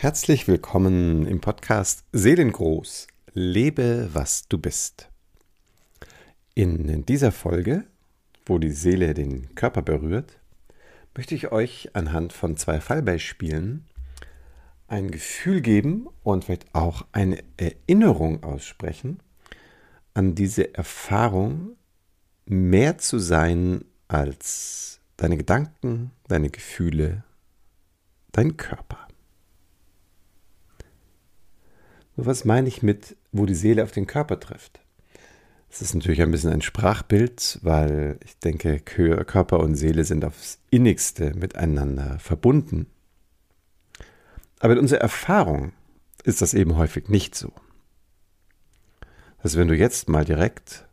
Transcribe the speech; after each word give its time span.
Herzlich 0.00 0.46
willkommen 0.46 1.26
im 1.26 1.40
Podcast 1.40 2.04
Seelengroß. 2.12 3.08
Lebe, 3.32 4.08
was 4.12 4.46
du 4.46 4.56
bist. 4.56 5.08
In 6.54 7.04
dieser 7.04 7.32
Folge, 7.32 7.82
wo 8.46 8.58
die 8.58 8.70
Seele 8.70 9.12
den 9.12 9.56
Körper 9.56 9.82
berührt, 9.82 10.38
möchte 11.16 11.34
ich 11.34 11.50
euch 11.50 11.96
anhand 11.96 12.32
von 12.32 12.56
zwei 12.56 12.80
Fallbeispielen 12.80 13.86
ein 14.86 15.10
Gefühl 15.10 15.62
geben 15.62 16.06
und 16.22 16.44
vielleicht 16.44 16.72
auch 16.76 17.04
eine 17.10 17.42
Erinnerung 17.56 18.44
aussprechen 18.44 19.18
an 20.14 20.36
diese 20.36 20.76
Erfahrung, 20.76 21.76
mehr 22.46 22.98
zu 22.98 23.18
sein 23.18 23.84
als 24.06 25.00
deine 25.16 25.36
Gedanken, 25.36 26.12
deine 26.28 26.50
Gefühle, 26.50 27.24
dein 28.30 28.56
Körper. 28.56 29.07
Was 32.26 32.44
meine 32.44 32.68
ich 32.68 32.82
mit, 32.82 33.16
wo 33.32 33.46
die 33.46 33.54
Seele 33.54 33.84
auf 33.84 33.92
den 33.92 34.06
Körper 34.06 34.40
trifft? 34.40 34.80
Das 35.70 35.82
ist 35.82 35.94
natürlich 35.94 36.22
ein 36.22 36.30
bisschen 36.30 36.52
ein 36.52 36.62
Sprachbild, 36.62 37.58
weil 37.62 38.18
ich 38.24 38.38
denke, 38.38 38.80
Körper 38.80 39.60
und 39.60 39.74
Seele 39.74 40.04
sind 40.04 40.24
aufs 40.24 40.58
innigste 40.70 41.34
miteinander 41.34 42.18
verbunden. 42.18 42.86
Aber 44.60 44.72
in 44.72 44.78
unserer 44.78 45.02
Erfahrung 45.02 45.72
ist 46.24 46.42
das 46.42 46.54
eben 46.54 46.76
häufig 46.76 47.08
nicht 47.08 47.34
so. 47.34 47.52
Also 49.40 49.58
wenn 49.58 49.68
du 49.68 49.76
jetzt 49.76 50.08
mal 50.08 50.24
direkt 50.24 50.86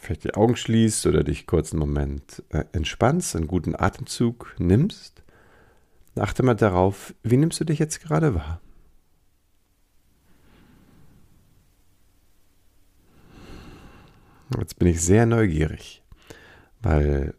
vielleicht 0.00 0.24
die 0.24 0.34
Augen 0.34 0.56
schließt 0.56 1.06
oder 1.06 1.22
dich 1.22 1.46
kurz 1.46 1.72
einen 1.72 1.80
Moment 1.80 2.42
äh, 2.48 2.64
entspannst, 2.72 3.36
einen 3.36 3.46
guten 3.46 3.76
Atemzug 3.76 4.54
nimmst, 4.58 5.22
achte 6.16 6.42
mal 6.42 6.54
darauf, 6.54 7.14
wie 7.22 7.36
nimmst 7.36 7.60
du 7.60 7.64
dich 7.64 7.78
jetzt 7.78 8.00
gerade 8.00 8.34
wahr? 8.34 8.60
Jetzt 14.58 14.78
bin 14.78 14.88
ich 14.88 15.00
sehr 15.00 15.26
neugierig, 15.26 16.02
weil 16.80 17.34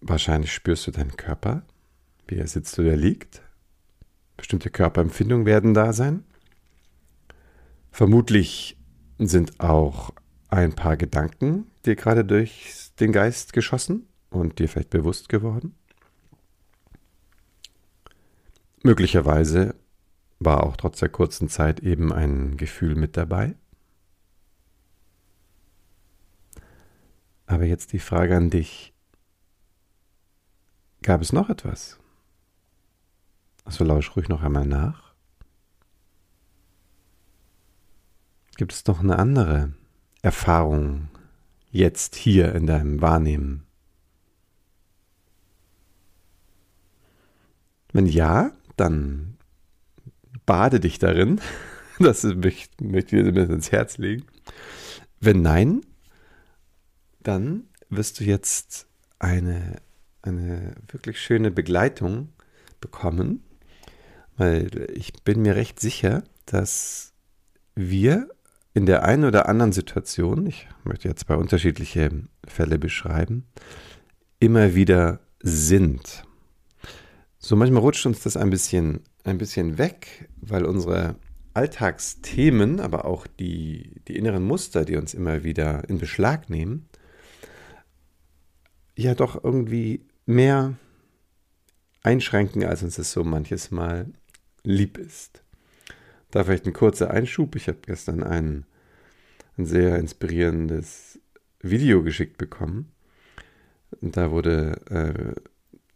wahrscheinlich 0.00 0.52
spürst 0.52 0.86
du 0.86 0.90
deinen 0.90 1.16
Körper, 1.16 1.62
wie 2.26 2.36
er 2.36 2.46
sitzt 2.46 2.78
oder 2.78 2.96
liegt. 2.96 3.42
Bestimmte 4.36 4.70
Körperempfindungen 4.70 5.46
werden 5.46 5.74
da 5.74 5.92
sein. 5.92 6.24
Vermutlich 7.90 8.76
sind 9.18 9.60
auch 9.60 10.10
ein 10.48 10.74
paar 10.74 10.96
Gedanken 10.96 11.66
dir 11.86 11.96
gerade 11.96 12.24
durch 12.24 12.90
den 13.00 13.12
Geist 13.12 13.52
geschossen 13.52 14.06
und 14.30 14.58
dir 14.58 14.68
vielleicht 14.68 14.90
bewusst 14.90 15.28
geworden. 15.28 15.74
Möglicherweise 18.82 19.74
war 20.38 20.64
auch 20.64 20.76
trotz 20.76 21.00
der 21.00 21.08
kurzen 21.08 21.48
Zeit 21.48 21.80
eben 21.80 22.12
ein 22.12 22.56
Gefühl 22.56 22.96
mit 22.96 23.16
dabei. 23.16 23.54
Aber 27.46 27.64
jetzt 27.64 27.92
die 27.92 27.98
Frage 27.98 28.36
an 28.36 28.50
dich. 28.50 28.92
Gab 31.02 31.20
es 31.20 31.32
noch 31.32 31.50
etwas? 31.50 31.98
Also 33.64 33.84
lausch 33.84 34.16
ruhig 34.16 34.28
noch 34.28 34.42
einmal 34.42 34.66
nach. 34.66 35.14
Gibt 38.56 38.72
es 38.72 38.86
noch 38.86 39.00
eine 39.00 39.18
andere 39.18 39.74
Erfahrung 40.22 41.08
jetzt 41.70 42.14
hier 42.14 42.54
in 42.54 42.66
deinem 42.66 43.00
Wahrnehmen? 43.00 43.66
Wenn 47.92 48.06
ja, 48.06 48.52
dann 48.76 49.36
bade 50.46 50.80
dich 50.80 50.98
darin. 50.98 51.40
Das 52.00 52.24
möchte 52.24 52.60
ich 52.80 53.06
dir 53.06 53.50
ins 53.50 53.70
Herz 53.70 53.98
legen. 53.98 54.26
Wenn 55.20 55.42
nein, 55.42 55.82
dann 57.24 57.64
wirst 57.90 58.20
du 58.20 58.24
jetzt 58.24 58.86
eine, 59.18 59.76
eine 60.22 60.74
wirklich 60.88 61.20
schöne 61.20 61.50
Begleitung 61.50 62.28
bekommen, 62.80 63.42
weil 64.36 64.90
ich 64.94 65.12
bin 65.24 65.42
mir 65.42 65.56
recht 65.56 65.80
sicher, 65.80 66.22
dass 66.46 67.12
wir 67.74 68.28
in 68.74 68.86
der 68.86 69.04
einen 69.04 69.24
oder 69.24 69.48
anderen 69.48 69.72
Situation, 69.72 70.46
ich 70.46 70.68
möchte 70.84 71.08
jetzt 71.08 71.26
zwei 71.26 71.36
unterschiedliche 71.36 72.10
Fälle 72.46 72.78
beschreiben, 72.78 73.46
immer 74.40 74.74
wieder 74.74 75.20
sind. 75.40 76.24
So 77.38 77.56
manchmal 77.56 77.82
rutscht 77.82 78.06
uns 78.06 78.20
das 78.20 78.36
ein 78.36 78.50
bisschen, 78.50 79.00
ein 79.22 79.38
bisschen 79.38 79.78
weg, 79.78 80.28
weil 80.40 80.64
unsere 80.64 81.16
Alltagsthemen, 81.54 82.80
aber 82.80 83.04
auch 83.04 83.26
die, 83.26 84.00
die 84.08 84.16
inneren 84.16 84.42
Muster, 84.42 84.84
die 84.84 84.96
uns 84.96 85.14
immer 85.14 85.44
wieder 85.44 85.88
in 85.88 85.98
Beschlag 85.98 86.50
nehmen, 86.50 86.88
ja 88.96 89.14
doch 89.14 89.42
irgendwie 89.42 90.04
mehr 90.26 90.74
einschränken, 92.02 92.64
als 92.64 92.82
uns 92.82 92.96
das 92.96 93.12
so 93.12 93.24
manches 93.24 93.70
Mal 93.70 94.12
lieb 94.62 94.98
ist. 94.98 95.42
Da 96.30 96.44
vielleicht 96.44 96.66
ein 96.66 96.72
kurzer 96.72 97.10
Einschub. 97.10 97.56
Ich 97.56 97.68
habe 97.68 97.78
gestern 97.82 98.22
ein, 98.22 98.66
ein 99.56 99.66
sehr 99.66 99.98
inspirierendes 99.98 101.18
Video 101.60 102.02
geschickt 102.02 102.38
bekommen. 102.38 102.92
Und 104.00 104.16
da 104.16 104.30
wurde 104.30 104.80
äh, 104.90 105.40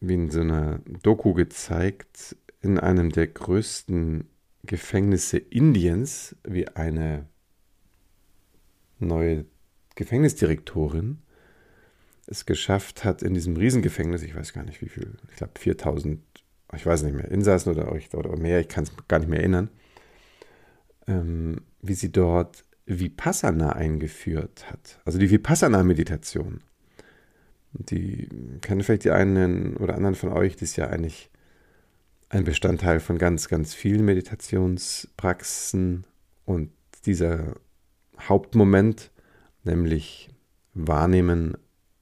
wie 0.00 0.14
in 0.14 0.30
so 0.30 0.40
einer 0.40 0.80
Doku 1.02 1.34
gezeigt, 1.34 2.36
in 2.60 2.78
einem 2.78 3.10
der 3.10 3.26
größten 3.26 4.28
Gefängnisse 4.64 5.38
Indiens, 5.38 6.36
wie 6.44 6.68
eine 6.68 7.26
neue 8.98 9.44
Gefängnisdirektorin 9.94 11.18
es 12.30 12.46
geschafft 12.46 13.04
hat, 13.04 13.22
in 13.22 13.34
diesem 13.34 13.56
Riesengefängnis, 13.56 14.22
ich 14.22 14.34
weiß 14.34 14.52
gar 14.52 14.64
nicht 14.64 14.80
wie 14.82 14.88
viel, 14.88 15.16
ich 15.30 15.36
glaube 15.36 15.52
4000, 15.58 16.20
ich 16.74 16.84
weiß 16.84 17.02
nicht 17.02 17.14
mehr, 17.14 17.30
Insassen 17.30 17.72
oder, 17.72 17.94
oder 18.14 18.36
mehr, 18.36 18.60
ich 18.60 18.68
kann 18.68 18.84
es 18.84 18.92
gar 19.08 19.18
nicht 19.18 19.28
mehr 19.28 19.40
erinnern, 19.40 19.70
ähm, 21.06 21.62
wie 21.80 21.94
sie 21.94 22.12
dort 22.12 22.64
Vipassana 22.86 23.72
eingeführt 23.72 24.70
hat. 24.70 25.00
Also 25.04 25.18
die 25.18 25.30
Vipassana-Meditation. 25.30 26.60
Die 27.72 28.28
kennen 28.60 28.82
vielleicht 28.82 29.04
die 29.04 29.10
einen 29.10 29.76
oder 29.76 29.94
anderen 29.94 30.14
von 30.14 30.30
euch, 30.30 30.56
die 30.56 30.64
ist 30.64 30.76
ja 30.76 30.88
eigentlich 30.88 31.30
ein 32.30 32.44
Bestandteil 32.44 33.00
von 33.00 33.18
ganz, 33.18 33.48
ganz 33.48 33.74
vielen 33.74 34.04
Meditationspraxen 34.04 36.04
und 36.44 36.70
dieser 37.06 37.54
Hauptmoment, 38.18 39.10
nämlich 39.64 40.28
Wahrnehmen 40.74 41.56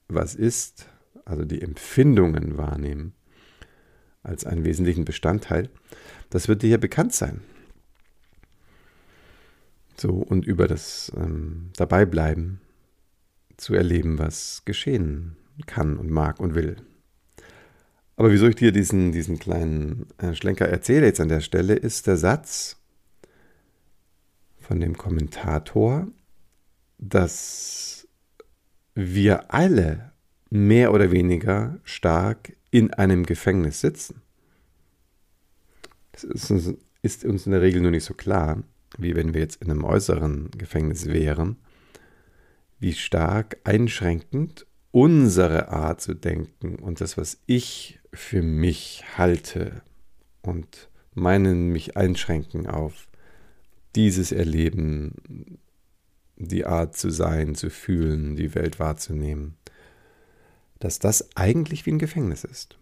was 0.07 0.35
ist, 0.35 0.89
also 1.25 1.45
die 1.45 1.61
Empfindungen 1.61 2.57
wahrnehmen, 2.57 3.13
als 4.23 4.45
einen 4.45 4.65
wesentlichen 4.65 5.05
Bestandteil, 5.05 5.69
das 6.29 6.47
wird 6.47 6.61
dir 6.61 6.69
ja 6.69 6.77
bekannt 6.77 7.13
sein. 7.13 7.41
So, 9.97 10.11
und 10.11 10.45
über 10.45 10.67
das 10.67 11.11
ähm, 11.15 11.71
Dabeibleiben 11.75 12.61
zu 13.57 13.73
erleben, 13.73 14.19
was 14.19 14.63
geschehen 14.65 15.35
kann 15.65 15.97
und 15.97 16.11
mag 16.11 16.39
und 16.39 16.53
will. 16.53 16.77
Aber 18.15 18.31
wieso 18.31 18.47
ich 18.47 18.55
dir 18.55 18.71
diesen, 18.71 19.11
diesen 19.11 19.39
kleinen 19.39 20.07
äh, 20.17 20.33
Schlenker 20.33 20.67
erzähle 20.67 21.07
jetzt 21.07 21.19
an 21.19 21.29
der 21.29 21.41
Stelle, 21.41 21.75
ist 21.75 22.07
der 22.07 22.17
Satz 22.17 22.77
von 24.59 24.79
dem 24.79 24.97
Kommentator, 24.97 26.07
dass 26.99 27.96
wir 28.97 29.53
alle 29.53 30.11
mehr 30.49 30.91
oder 30.91 31.11
weniger 31.11 31.77
stark 31.83 32.53
in 32.71 32.93
einem 32.95 33.27
Gefängnis 33.27 33.79
sitzen. 33.79 34.23
Das 36.13 36.23
ist 36.23 36.49
uns, 36.49 36.73
ist 37.03 37.23
uns 37.23 37.45
in 37.45 37.51
der 37.51 37.61
Regel 37.61 37.81
nur 37.81 37.91
nicht 37.91 38.05
so 38.05 38.15
klar, 38.15 38.63
wie 38.97 39.15
wenn 39.15 39.35
wir 39.35 39.41
jetzt 39.41 39.61
in 39.61 39.69
einem 39.69 39.83
äußeren 39.83 40.49
Gefängnis 40.57 41.05
wären, 41.05 41.57
wie 42.79 42.93
stark 42.93 43.57
einschränkend 43.65 44.65
unsere 44.89 45.67
Art 45.69 46.01
zu 46.01 46.15
denken 46.15 46.77
und 46.77 46.99
das, 46.99 47.17
was 47.17 47.39
ich 47.45 47.99
für 48.13 48.41
mich 48.41 49.03
halte 49.15 49.83
und 50.41 50.89
meinen 51.13 51.69
mich 51.69 51.97
einschränken 51.97 52.65
auf 52.65 53.07
dieses 53.95 54.31
Erleben 54.31 55.59
die 56.37 56.65
Art 56.65 56.95
zu 56.95 57.09
sein, 57.09 57.55
zu 57.55 57.69
fühlen, 57.69 58.35
die 58.35 58.55
Welt 58.55 58.79
wahrzunehmen, 58.79 59.55
dass 60.79 60.99
das 60.99 61.35
eigentlich 61.35 61.85
wie 61.85 61.91
ein 61.91 61.99
Gefängnis 61.99 62.43
ist. 62.43 62.77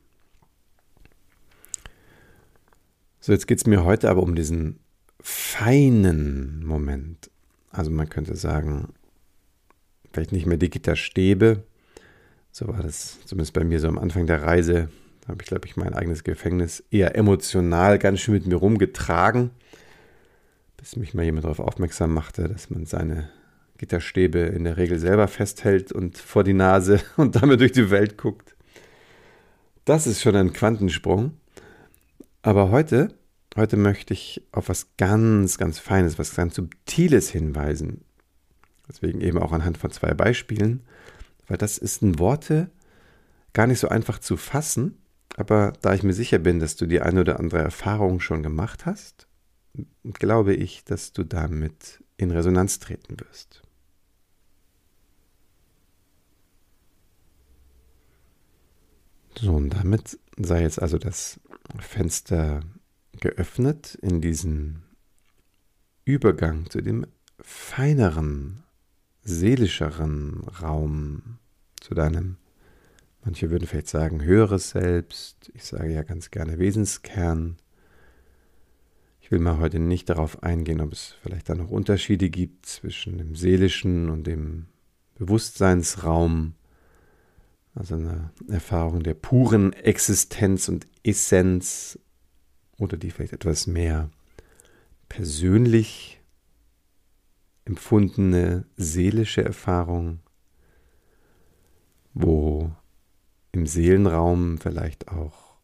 So, 3.20 3.32
jetzt 3.32 3.48
geht 3.48 3.58
es 3.58 3.66
mir 3.66 3.84
heute 3.84 4.10
aber 4.10 4.22
um 4.22 4.36
diesen 4.36 4.80
feinen 5.20 6.64
Moment. 6.66 7.32
Also 7.72 7.90
man 7.90 8.10
könnte 8.10 8.36
sagen, 8.36 8.94
vielleicht 10.14 10.32
nicht 10.32 10.46
mehr 10.46 10.58
die 10.58 10.70
Gitterstäbe, 10.70 11.64
so 12.52 12.68
war 12.68 12.84
das 12.84 13.18
zumindest 13.26 13.54
bei 13.54 13.64
mir 13.64 13.80
so 13.80 13.88
am 13.88 13.98
Anfang 13.98 14.28
der 14.28 14.44
Reise, 14.44 14.90
Da 15.26 15.30
habe 15.30 15.42
ich, 15.42 15.48
glaube 15.48 15.68
ich, 15.68 15.76
mein 15.76 15.94
eigenes 15.96 16.24
Gefängnis 16.24 16.84
eher 16.92 17.16
emotional 17.16 17.98
ganz 17.98 18.20
schön 18.20 18.36
mit 18.36 18.46
mir 18.46 18.56
rumgetragen, 18.56 19.50
bis 20.78 20.96
mich 20.96 21.16
mal 21.16 21.24
jemand 21.24 21.46
darauf 21.46 21.60
aufmerksam 21.60 22.14
machte, 22.14 22.48
dass 22.48 22.70
man 22.70 22.86
seine 22.86 23.30
Gitterstäbe 23.78 24.40
in 24.40 24.64
der 24.64 24.78
Regel 24.78 25.00
selber 25.00 25.28
festhält 25.28 25.92
und 25.92 26.18
vor 26.18 26.44
die 26.44 26.54
Nase 26.54 27.02
und 27.18 27.36
damit 27.36 27.60
durch 27.60 27.72
die 27.72 27.90
Welt 27.90 28.18
guckt. 28.18 28.56
Das 29.86 30.08
ist 30.08 30.22
schon 30.22 30.36
ein 30.36 30.54
Quantensprung. 30.54 31.38
Aber 32.42 32.72
heute, 32.72 33.14
heute 33.56 33.78
möchte 33.78 34.14
ich 34.14 34.44
auf 34.52 34.70
was 34.70 34.96
ganz, 34.98 35.58
ganz 35.58 35.80
Feines, 35.80 36.18
was 36.18 36.36
ganz 36.36 36.56
Subtiles 36.56 37.30
hinweisen. 37.30 38.04
Deswegen 38.88 39.22
eben 39.22 39.40
auch 39.40 39.52
anhand 39.52 39.78
von 39.78 39.92
zwei 39.92 40.14
Beispielen, 40.14 40.84
weil 41.48 41.58
das 41.58 41.78
ist 41.78 42.02
in 42.02 42.20
Worte 42.20 42.70
gar 43.54 43.68
nicht 43.68 43.80
so 43.80 43.90
einfach 43.90 44.20
zu 44.20 44.38
fassen. 44.38 45.00
Aber 45.38 45.74
da 45.82 45.94
ich 45.94 46.04
mir 46.04 46.14
sicher 46.14 46.40
bin, 46.40 46.60
dass 46.60 46.76
du 46.76 46.86
die 46.86 47.02
eine 47.02 47.22
oder 47.22 47.40
andere 47.40 47.62
Erfahrung 47.62 48.20
schon 48.20 48.44
gemacht 48.44 48.86
hast, 48.86 49.28
glaube 50.14 50.54
ich, 50.54 50.84
dass 50.86 51.14
du 51.14 51.24
damit 51.24 52.04
in 52.18 52.32
Resonanz 52.32 52.80
treten 52.80 53.20
wirst. 53.20 53.65
So, 59.38 59.54
und 59.54 59.70
damit 59.72 60.18
sei 60.38 60.62
jetzt 60.62 60.82
also 60.82 60.98
das 60.98 61.40
Fenster 61.80 62.62
geöffnet 63.20 63.96
in 64.02 64.22
diesen 64.22 64.84
Übergang 66.06 66.70
zu 66.70 66.82
dem 66.82 67.06
feineren, 67.40 68.64
seelischeren 69.24 70.44
Raum, 70.62 71.40
zu 71.82 71.94
deinem, 71.94 72.38
manche 73.24 73.50
würden 73.50 73.68
vielleicht 73.68 73.90
sagen, 73.90 74.24
höheres 74.24 74.70
Selbst, 74.70 75.52
ich 75.54 75.66
sage 75.66 75.94
ja 75.94 76.04
ganz 76.04 76.32
gerne 76.32 76.58
Wesenskern. 76.58 77.58
Ich 79.20 79.32
will 79.32 79.40
mal 79.40 79.58
heute 79.58 79.80
nicht 79.80 80.10
darauf 80.10 80.44
eingehen, 80.44 80.80
ob 80.80 80.94
es 80.94 81.16
vielleicht 81.22 81.50
da 81.50 81.56
noch 81.56 81.72
Unterschiede 81.72 82.30
gibt 82.30 82.68
zwischen 82.68 83.18
dem 83.18 83.36
seelischen 83.36 84.10
und 84.10 84.28
dem 84.28 84.68
Bewusstseinsraum 85.16 86.54
also 87.76 87.96
eine 87.96 88.32
Erfahrung 88.48 89.04
der 89.04 89.14
puren 89.14 89.74
Existenz 89.74 90.70
und 90.70 90.88
Essenz 91.04 92.00
oder 92.78 92.98
die 92.98 93.12
vielleicht 93.12 93.34
etwas 93.34 93.68
mehr 93.68 94.10
persönlich 95.10 96.22
empfundene 97.66 98.66
seelische 98.78 99.44
Erfahrung, 99.44 100.20
wo 102.14 102.72
im 103.52 103.68
Seelenraum 103.68 104.58
vielleicht 104.58 105.10
auch 105.10 105.56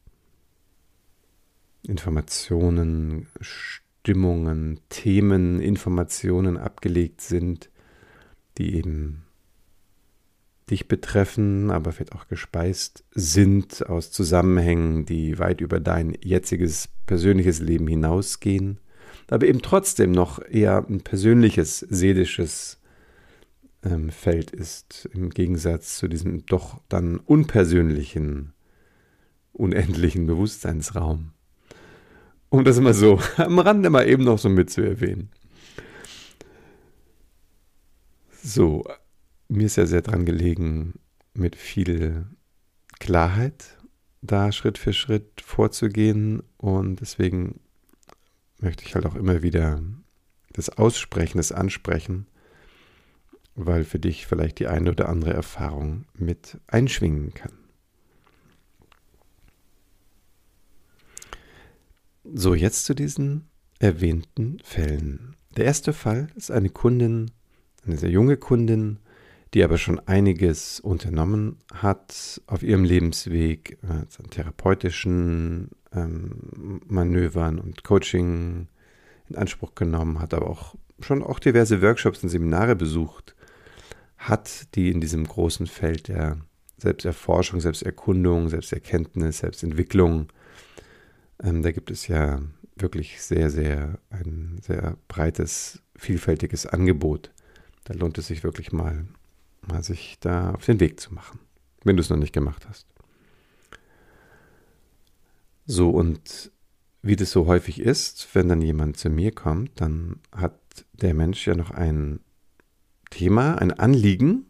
Informationen, 1.84 3.28
Stimmungen, 3.40 4.80
Themen, 4.90 5.62
Informationen 5.62 6.58
abgelegt 6.58 7.22
sind, 7.22 7.70
die 8.58 8.76
eben 8.76 9.24
dich 10.72 10.88
betreffen, 10.88 11.70
aber 11.70 11.92
vielleicht 11.92 12.14
auch 12.14 12.28
gespeist 12.28 13.04
sind 13.12 13.88
aus 13.88 14.12
Zusammenhängen, 14.12 15.06
die 15.06 15.38
weit 15.38 15.62
über 15.62 15.80
dein 15.80 16.18
jetziges 16.24 16.90
persönliches 17.06 17.60
Leben 17.60 17.88
hinausgehen, 17.88 18.80
aber 19.30 19.48
eben 19.48 19.62
trotzdem 19.62 20.12
noch 20.12 20.42
eher 20.44 20.86
ein 20.90 21.02
persönliches, 21.02 21.80
seelisches 21.80 22.80
ähm, 23.84 24.10
Feld 24.10 24.52
ist, 24.52 25.10
im 25.14 25.30
Gegensatz 25.30 25.98
zu 25.98 26.08
diesem 26.08 26.46
doch 26.46 26.82
dann 26.90 27.18
unpersönlichen, 27.18 28.54
unendlichen 29.54 30.26
Bewusstseinsraum. 30.26 31.32
Um 32.50 32.66
das 32.66 32.80
mal 32.80 32.94
so 32.94 33.20
am 33.38 33.60
Rande 33.60 33.90
mal 33.90 34.08
eben 34.08 34.24
noch 34.24 34.40
so 34.40 34.50
mit 34.50 34.70
zu 34.70 34.82
erwähnen. 34.82 35.30
So, 38.44 38.84
mir 39.52 39.66
ist 39.66 39.76
ja 39.76 39.86
sehr 39.86 40.02
dran 40.02 40.26
gelegen, 40.26 41.00
mit 41.34 41.56
viel 41.58 42.26
Klarheit 43.00 43.78
da 44.22 44.52
Schritt 44.52 44.78
für 44.78 44.94
Schritt 44.94 45.42
vorzugehen 45.42 46.42
und 46.58 47.02
deswegen 47.02 47.60
möchte 48.60 48.86
ich 48.86 48.96
halt 48.96 49.06
auch 49.06 49.16
immer 49.16 49.42
wieder 49.42 49.82
das 50.54 50.70
Aussprechen, 50.70 51.38
das 51.38 51.52
Ansprechen, 51.52 52.28
weil 53.56 53.84
für 53.84 54.00
dich 54.00 54.26
vielleicht 54.26 54.60
die 54.60 54.68
eine 54.68 54.92
oder 54.92 55.10
andere 55.10 55.34
Erfahrung 55.34 56.06
mit 56.14 56.58
einschwingen 56.68 57.34
kann. 57.34 57.54
So, 62.24 62.54
jetzt 62.54 62.86
zu 62.86 62.94
diesen 62.94 63.50
erwähnten 63.80 64.60
Fällen. 64.64 65.36
Der 65.58 65.66
erste 65.66 65.92
Fall 65.92 66.28
ist 66.36 66.52
eine 66.52 66.70
Kundin, 66.70 67.32
eine 67.86 67.98
sehr 67.98 68.12
junge 68.12 68.38
Kundin, 68.38 69.00
die 69.54 69.64
aber 69.64 69.78
schon 69.78 70.00
einiges 70.00 70.80
unternommen 70.80 71.58
hat 71.74 72.42
auf 72.48 72.64
ihrem 72.64 72.84
Lebensweg 72.84 73.78
äh, 73.84 73.88
an 73.88 74.30
therapeutischen 74.30 75.70
ähm, 75.94 76.82
Manövern 76.88 77.60
und 77.60 77.84
Coaching 77.84 78.68
in 79.30 79.36
Anspruch 79.36 79.76
genommen, 79.76 80.20
hat 80.20 80.34
aber 80.34 80.50
auch 80.50 80.76
schon 81.02 81.24
auch 81.24 81.40
diverse 81.40 81.82
Workshops 81.82 82.24
und 82.24 82.30
Seminare 82.30 82.76
besucht, 82.76 83.36
hat 84.18 84.76
die 84.76 84.90
in 84.90 85.02
diesem 85.02 85.26
großen 85.26 85.68
Feld 85.68 86.08
der 86.08 86.38
Selbsterforschung, 86.78 87.60
Selbsterkundung, 87.60 88.50
Selbsterkenntnis, 88.50 89.40
Selbstentwicklung, 89.40 90.28
ähm, 91.44 91.62
da 91.62 91.72
gibt 91.72 91.92
es 91.92 92.08
ja 92.08 92.42
wirklich 92.76 93.22
sehr, 93.22 93.50
sehr 93.50 94.00
ein 94.10 94.60
sehr 94.62 94.98
breites, 95.08 95.82
vielfältiges 95.96 96.66
Angebot. 96.66 97.32
Da 97.84 97.94
lohnt 97.94 98.18
es 98.18 98.28
sich 98.28 98.44
wirklich 98.44 98.72
mal 98.72 99.06
mal 99.62 99.84
sich 99.84 100.18
da 100.20 100.52
auf 100.54 100.66
den 100.66 100.80
Weg 100.80 101.00
zu 101.00 101.14
machen, 101.14 101.40
wenn 101.84 101.98
du 101.98 102.02
es 102.02 102.10
noch 102.10 102.18
nicht 102.18 102.34
gemacht 102.34 102.68
hast. 102.68 102.88
So, 105.66 105.90
und 105.90 106.52
wie 107.02 107.16
das 107.16 107.32
so 107.32 107.46
häufig 107.46 107.80
ist, 107.80 108.28
wenn 108.34 108.50
dann 108.50 108.62
jemand 108.62 108.98
zu 108.98 109.10
mir 109.10 109.32
kommt, 109.32 109.82
dann 109.82 110.20
hat 110.36 110.60
der 110.94 111.14
Mensch 111.14 111.48
ja 111.48 111.56
noch 111.56 111.72
ein 111.72 112.20
Thema, 113.10 113.56
ein 113.56 113.72
Anliegen, 113.72 114.46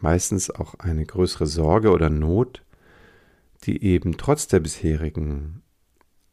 meistens 0.00 0.50
auch 0.50 0.74
eine 0.74 1.04
größere 1.04 1.46
Sorge 1.46 1.90
oder 1.90 2.10
Not, 2.10 2.62
die 3.64 3.82
eben 3.82 4.16
trotz 4.16 4.46
der 4.48 4.60
bisherigen 4.60 5.62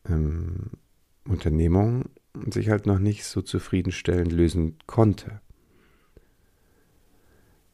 ähm, 0.07 0.71
Unternehmung 1.25 2.05
sich 2.49 2.69
halt 2.69 2.85
noch 2.85 2.99
nicht 2.99 3.25
so 3.25 3.41
zufriedenstellend 3.41 4.31
lösen 4.31 4.77
konnte. 4.87 5.41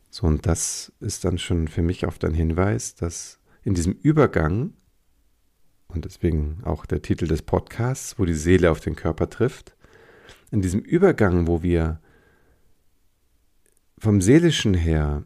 So, 0.09 0.27
und 0.27 0.45
das 0.45 0.91
ist 0.99 1.25
dann 1.25 1.37
schon 1.37 1.67
für 1.67 1.81
mich 1.81 2.07
oft 2.07 2.23
ein 2.23 2.33
Hinweis, 2.33 2.95
dass 2.95 3.39
in 3.63 3.73
diesem 3.73 3.93
Übergang, 3.93 4.73
und 5.89 6.05
deswegen 6.05 6.61
auch 6.63 6.85
der 6.85 7.01
Titel 7.01 7.27
des 7.27 7.41
Podcasts, 7.41 8.17
wo 8.17 8.25
die 8.25 8.33
Seele 8.33 8.71
auf 8.71 8.79
den 8.79 8.95
Körper 8.95 9.29
trifft, 9.29 9.75
in 10.51 10.61
diesem 10.61 10.79
Übergang, 10.79 11.47
wo 11.47 11.61
wir 11.61 11.99
vom 13.97 14.21
seelischen 14.21 14.73
her 14.73 15.23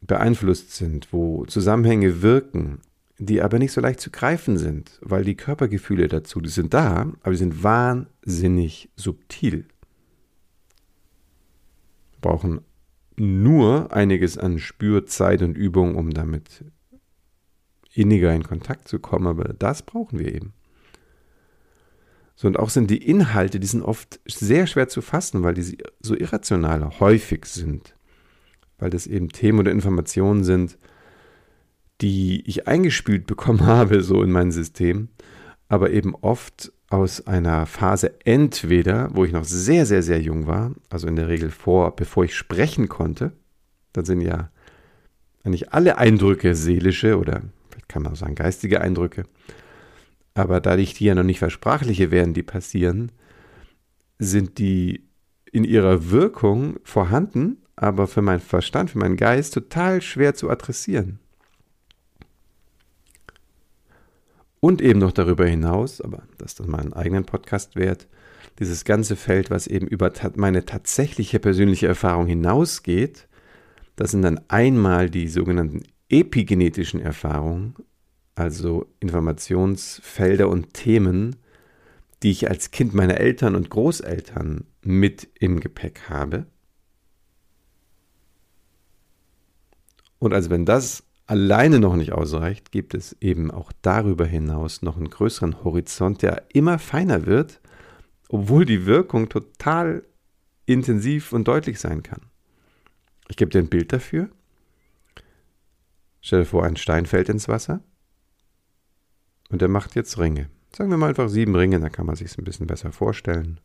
beeinflusst 0.00 0.72
sind, 0.72 1.12
wo 1.12 1.44
Zusammenhänge 1.46 2.22
wirken, 2.22 2.80
die 3.18 3.42
aber 3.42 3.58
nicht 3.58 3.72
so 3.72 3.80
leicht 3.80 4.00
zu 4.00 4.10
greifen 4.10 4.58
sind, 4.58 4.98
weil 5.02 5.24
die 5.24 5.36
Körpergefühle 5.36 6.08
dazu, 6.08 6.40
die 6.40 6.50
sind 6.50 6.74
da, 6.74 7.12
aber 7.20 7.30
die 7.30 7.36
sind 7.36 7.62
wahnsinnig 7.62 8.90
subtil. 8.96 9.66
Wir 12.12 12.20
brauchen 12.20 12.60
nur 13.16 13.92
einiges 13.92 14.38
an 14.38 14.58
Spürzeit 14.58 15.42
und 15.42 15.56
Übung, 15.56 15.94
um 15.94 16.10
damit 16.10 16.64
inniger 17.92 18.34
in 18.34 18.42
Kontakt 18.42 18.88
zu 18.88 18.98
kommen, 18.98 19.26
aber 19.26 19.54
das 19.54 19.82
brauchen 19.82 20.18
wir 20.18 20.34
eben. 20.34 20.52
So, 22.36 22.48
und 22.48 22.58
auch 22.58 22.70
sind 22.70 22.90
die 22.90 23.08
Inhalte, 23.08 23.60
die 23.60 23.66
sind 23.66 23.82
oft 23.82 24.20
sehr 24.26 24.66
schwer 24.66 24.88
zu 24.88 25.00
fassen, 25.02 25.42
weil 25.44 25.54
die 25.54 25.78
so 26.00 26.16
irrational 26.16 26.98
häufig 26.98 27.46
sind. 27.46 27.94
Weil 28.78 28.90
das 28.90 29.06
eben 29.06 29.28
Themen 29.28 29.60
oder 29.60 29.70
Informationen 29.70 30.42
sind, 30.42 30.76
die 32.00 32.42
ich 32.46 32.66
eingespielt 32.66 33.26
bekommen 33.26 33.60
habe, 33.66 34.02
so 34.02 34.22
in 34.22 34.32
mein 34.32 34.50
System, 34.50 35.08
aber 35.68 35.90
eben 35.90 36.14
oft 36.16 36.72
aus 36.90 37.26
einer 37.26 37.66
Phase 37.66 38.14
entweder, 38.24 39.10
wo 39.14 39.24
ich 39.24 39.32
noch 39.32 39.44
sehr, 39.44 39.86
sehr, 39.86 40.02
sehr 40.02 40.20
jung 40.20 40.46
war, 40.46 40.72
also 40.90 41.06
in 41.06 41.16
der 41.16 41.28
Regel 41.28 41.50
vor, 41.50 41.96
bevor 41.96 42.24
ich 42.24 42.34
sprechen 42.34 42.88
konnte, 42.88 43.32
dann 43.92 44.04
sind 44.04 44.20
ja 44.20 44.50
eigentlich 45.44 45.72
alle 45.72 45.98
Eindrücke 45.98 46.54
seelische 46.54 47.18
oder 47.18 47.42
vielleicht 47.70 47.88
kann 47.88 48.02
man 48.02 48.12
auch 48.12 48.16
sagen 48.16 48.34
geistige 48.34 48.80
Eindrücke, 48.80 49.24
aber 50.34 50.60
da 50.60 50.76
ich 50.76 50.94
die 50.94 51.04
ja 51.04 51.14
noch 51.14 51.22
nicht 51.22 51.38
versprachliche 51.38 52.10
werden, 52.10 52.34
die 52.34 52.42
passieren, 52.42 53.12
sind 54.18 54.58
die 54.58 55.04
in 55.52 55.64
ihrer 55.64 56.10
Wirkung 56.10 56.78
vorhanden, 56.82 57.58
aber 57.76 58.06
für 58.06 58.22
meinen 58.22 58.40
Verstand, 58.40 58.90
für 58.90 58.98
meinen 58.98 59.16
Geist 59.16 59.54
total 59.54 60.02
schwer 60.02 60.34
zu 60.34 60.50
adressieren. 60.50 61.20
Und 64.64 64.80
eben 64.80 64.98
noch 64.98 65.12
darüber 65.12 65.44
hinaus, 65.44 66.00
aber 66.00 66.22
das 66.38 66.52
ist 66.52 66.60
dann 66.60 66.70
mal 66.70 66.80
einen 66.80 66.94
eigenen 66.94 67.26
Podcast 67.26 67.76
wert, 67.76 68.08
dieses 68.58 68.86
ganze 68.86 69.14
Feld, 69.14 69.50
was 69.50 69.66
eben 69.66 69.86
über 69.86 70.10
meine 70.36 70.64
tatsächliche 70.64 71.38
persönliche 71.38 71.86
Erfahrung 71.86 72.26
hinausgeht, 72.26 73.28
das 73.96 74.12
sind 74.12 74.22
dann 74.22 74.40
einmal 74.48 75.10
die 75.10 75.28
sogenannten 75.28 75.82
epigenetischen 76.08 76.98
Erfahrungen, 76.98 77.74
also 78.36 78.86
Informationsfelder 79.00 80.48
und 80.48 80.72
Themen, 80.72 81.36
die 82.22 82.30
ich 82.30 82.48
als 82.48 82.70
Kind 82.70 82.94
meiner 82.94 83.18
Eltern 83.18 83.56
und 83.56 83.68
Großeltern 83.68 84.64
mit 84.80 85.28
im 85.38 85.60
Gepäck 85.60 86.08
habe. 86.08 86.46
Und 90.18 90.32
also 90.32 90.48
wenn 90.48 90.64
das 90.64 91.04
alleine 91.26 91.80
noch 91.80 91.96
nicht 91.96 92.12
ausreicht, 92.12 92.72
gibt 92.72 92.94
es 92.94 93.16
eben 93.20 93.50
auch 93.50 93.72
darüber 93.82 94.26
hinaus 94.26 94.82
noch 94.82 94.96
einen 94.96 95.10
größeren 95.10 95.64
Horizont, 95.64 96.22
der 96.22 96.44
immer 96.52 96.78
feiner 96.78 97.26
wird, 97.26 97.60
obwohl 98.28 98.64
die 98.64 98.86
Wirkung 98.86 99.28
total 99.28 100.04
intensiv 100.66 101.32
und 101.32 101.48
deutlich 101.48 101.80
sein 101.80 102.02
kann. 102.02 102.22
Ich 103.28 103.36
gebe 103.36 103.50
dir 103.50 103.58
ein 103.58 103.68
Bild 103.68 103.92
dafür. 103.92 104.28
Stell 106.20 106.40
dir 106.40 106.46
vor, 106.46 106.64
ein 106.64 106.76
Stein 106.76 107.06
fällt 107.06 107.28
ins 107.28 107.48
Wasser 107.48 107.82
und 109.50 109.62
er 109.62 109.68
macht 109.68 109.94
jetzt 109.94 110.18
Ringe. 110.18 110.48
Sagen 110.74 110.90
wir 110.90 110.96
mal 110.96 111.10
einfach 111.10 111.28
sieben 111.28 111.54
Ringe, 111.54 111.78
dann 111.80 111.92
kann 111.92 112.06
man 112.06 112.16
sich 112.16 112.30
es 112.30 112.38
ein 112.38 112.44
bisschen 112.44 112.66
besser 112.66 112.92
vorstellen. 112.92 113.60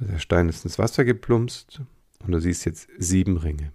Der 0.00 0.18
Stein 0.18 0.48
ist 0.48 0.64
ins 0.64 0.78
Wasser 0.78 1.04
geplumpst 1.04 1.82
und 2.24 2.32
du 2.32 2.40
siehst 2.40 2.64
jetzt 2.64 2.88
sieben 2.98 3.36
Ringe. 3.36 3.72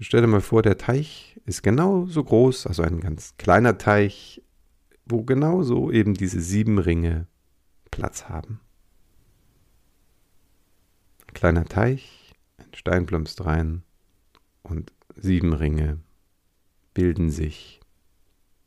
Stell 0.00 0.20
dir 0.20 0.26
mal 0.26 0.40
vor, 0.40 0.62
der 0.62 0.78
Teich 0.78 1.40
ist 1.44 1.62
genauso 1.62 2.24
groß, 2.24 2.66
also 2.66 2.82
ein 2.82 3.00
ganz 3.00 3.36
kleiner 3.36 3.78
Teich, 3.78 4.42
wo 5.04 5.22
genauso 5.22 5.90
eben 5.90 6.14
diese 6.14 6.40
sieben 6.40 6.78
Ringe 6.78 7.26
Platz 7.90 8.28
haben. 8.28 8.60
Ein 11.26 11.34
kleiner 11.34 11.64
Teich, 11.64 12.32
ein 12.58 12.74
Stein 12.74 13.06
plumpst 13.06 13.44
rein 13.44 13.82
und 14.62 14.92
sieben 15.16 15.52
Ringe 15.52 15.98
bilden 16.94 17.30
sich. 17.30 17.80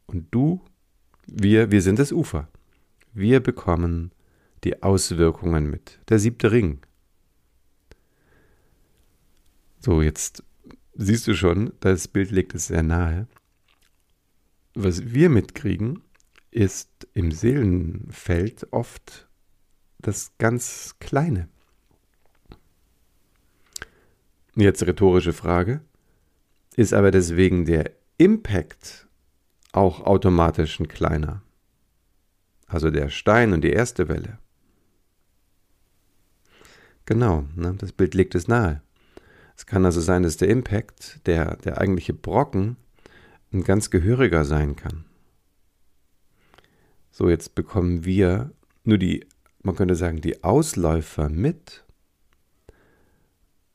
Und 0.05 0.27
du, 0.31 0.63
wir, 1.27 1.71
wir 1.71 1.81
sind 1.81 1.99
das 1.99 2.11
Ufer. 2.11 2.47
Wir 3.13 3.39
bekommen 3.39 4.11
die 4.63 4.83
Auswirkungen 4.83 5.69
mit. 5.69 5.99
Der 6.09 6.19
siebte 6.19 6.51
Ring. 6.51 6.79
So, 9.79 10.01
jetzt 10.01 10.43
siehst 10.95 11.27
du 11.27 11.35
schon, 11.35 11.73
das 11.79 12.07
Bild 12.07 12.31
legt 12.31 12.55
es 12.55 12.67
sehr 12.67 12.83
nahe. 12.83 13.27
Was 14.73 15.13
wir 15.13 15.29
mitkriegen, 15.29 16.01
ist 16.51 17.07
im 17.13 17.31
Seelenfeld 17.31 18.67
oft 18.71 19.27
das 19.99 20.31
ganz 20.37 20.95
Kleine. 20.99 21.49
Jetzt 24.55 24.85
rhetorische 24.85 25.33
Frage. 25.33 25.81
Ist 26.77 26.93
aber 26.93 27.11
deswegen 27.11 27.65
der 27.65 27.91
Impact 28.17 29.07
auch 29.71 30.01
automatisch 30.01 30.79
ein 30.79 30.87
kleiner? 30.87 31.41
Also 32.67 32.89
der 32.89 33.09
Stein 33.09 33.53
und 33.53 33.63
die 33.63 33.71
erste 33.71 34.07
Welle. 34.07 34.39
Genau, 37.05 37.45
ne, 37.55 37.75
das 37.77 37.91
Bild 37.91 38.13
legt 38.13 38.33
es 38.35 38.47
nahe. 38.47 38.81
Es 39.55 39.65
kann 39.65 39.85
also 39.85 40.01
sein, 40.01 40.23
dass 40.23 40.37
der 40.37 40.49
Impact, 40.49 41.25
der, 41.25 41.55
der 41.57 41.79
eigentliche 41.79 42.13
Brocken, 42.13 42.77
ein 43.53 43.63
ganz 43.63 43.89
gehöriger 43.89 44.43
sein 44.43 44.75
kann. 44.75 45.05
So, 47.11 47.29
jetzt 47.29 47.55
bekommen 47.55 48.03
wir 48.03 48.51
nur 48.83 48.97
die, 48.97 49.25
man 49.63 49.75
könnte 49.75 49.95
sagen, 49.95 50.19
die 50.19 50.43
Ausläufer 50.43 51.29
mit. 51.29 51.85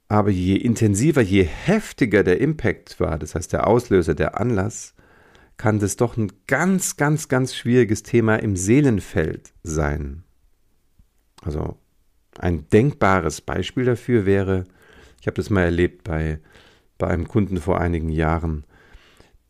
Aber 0.08 0.30
je 0.30 0.56
intensiver, 0.56 1.22
je 1.22 1.44
heftiger 1.44 2.22
der 2.22 2.40
Impact 2.40 3.00
war, 3.00 3.18
das 3.18 3.34
heißt 3.34 3.52
der 3.52 3.66
Auslöser, 3.66 4.14
der 4.14 4.38
Anlass, 4.40 4.94
kann 5.56 5.78
das 5.78 5.96
doch 5.96 6.16
ein 6.16 6.32
ganz, 6.46 6.96
ganz, 6.96 7.28
ganz 7.28 7.54
schwieriges 7.54 8.02
Thema 8.02 8.36
im 8.36 8.56
Seelenfeld 8.56 9.52
sein. 9.62 10.24
Also 11.42 11.78
ein 12.38 12.68
denkbares 12.70 13.40
Beispiel 13.40 13.84
dafür 13.84 14.26
wäre, 14.26 14.64
ich 15.20 15.26
habe 15.26 15.36
das 15.36 15.50
mal 15.50 15.62
erlebt 15.62 16.04
bei, 16.04 16.40
bei 16.98 17.08
einem 17.08 17.28
Kunden 17.28 17.58
vor 17.58 17.80
einigen 17.80 18.08
Jahren, 18.08 18.64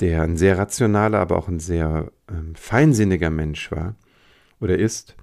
der 0.00 0.22
ein 0.22 0.36
sehr 0.36 0.58
rationaler, 0.58 1.18
aber 1.18 1.36
auch 1.36 1.48
ein 1.48 1.60
sehr 1.60 2.10
ähm, 2.28 2.54
feinsinniger 2.54 3.30
Mensch 3.30 3.70
war 3.70 3.94
oder 4.60 4.78
ist. 4.78 5.16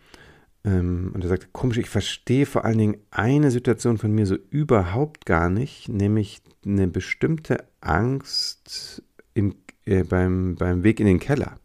Ähm, 0.64 1.12
und 1.14 1.24
er 1.24 1.30
sagte, 1.30 1.48
komisch, 1.52 1.78
ich 1.78 1.90
verstehe 1.90 2.46
vor 2.46 2.66
allen 2.66 2.78
Dingen 2.78 2.98
eine 3.12 3.52
Situation 3.52 3.98
von 3.98 4.12
mir 4.12 4.26
so 4.26 4.36
überhaupt 4.50 5.26
gar 5.26 5.50
nicht, 5.50 5.90
nämlich 5.90 6.42
eine 6.66 6.88
bestimmte 6.88 7.66
Angst 7.82 9.04
im, 9.34 9.56
äh, 9.86 10.04
beim, 10.04 10.56
beim 10.56 10.84
Weg 10.84 11.00
in 11.00 11.08
den 11.08 11.20
Keller. 11.20 11.60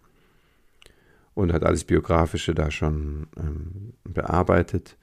Und 1.34 1.52
hat 1.52 1.64
alles 1.64 1.84
Biografische 1.84 2.54
da 2.54 2.70
schon 2.70 3.26
ähm, 3.38 3.94
bearbeitet. 4.04 4.98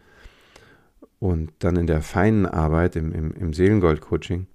Und 1.20 1.52
dann 1.60 1.76
in 1.76 1.88
der 1.88 2.02
feinen 2.02 2.46
Arbeit 2.46 2.96
im, 2.96 3.12
im, 3.12 3.34
im 3.34 3.54
Seelengold-Coaching, 3.54 4.48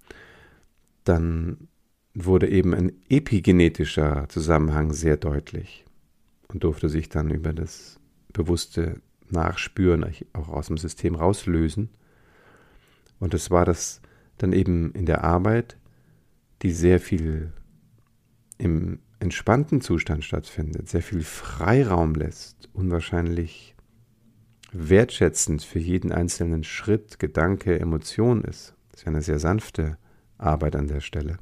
dann 1.04 1.68
wurde 2.14 2.48
eben 2.48 2.74
ein 2.74 2.92
epigenetischer 3.08 4.26
Zusammenhang 4.28 4.92
sehr 4.92 5.16
deutlich 5.16 5.84
und 6.48 6.64
durfte 6.64 6.88
sich 6.88 7.08
dann 7.08 7.30
über 7.30 7.52
das 7.52 8.00
bewusste 8.32 9.00
Nachspüren 9.30 10.06
auch 10.32 10.48
aus 10.48 10.68
dem 10.68 10.78
System 10.78 11.14
rauslösen. 11.14 11.90
Und 13.18 13.34
es 13.34 13.50
war 13.50 13.64
das 13.64 14.00
dann 14.38 14.52
eben 14.52 14.92
in 14.92 15.06
der 15.06 15.24
Arbeit, 15.24 15.76
die 16.62 16.72
sehr 16.72 17.00
viel 17.00 17.52
im 18.58 19.00
entspannten 19.18 19.80
Zustand 19.80 20.24
stattfindet, 20.24 20.88
sehr 20.88 21.02
viel 21.02 21.22
Freiraum 21.22 22.14
lässt, 22.14 22.68
unwahrscheinlich 22.72 23.73
wertschätzend 24.74 25.62
für 25.62 25.78
jeden 25.78 26.12
einzelnen 26.12 26.64
Schritt, 26.64 27.18
Gedanke, 27.18 27.78
Emotion 27.78 28.42
ist. 28.42 28.74
Das 28.90 29.00
ist 29.00 29.06
ja 29.06 29.12
eine 29.12 29.22
sehr 29.22 29.38
sanfte 29.38 29.96
Arbeit 30.36 30.76
an 30.76 30.88
der 30.88 31.00
Stelle. 31.00 31.38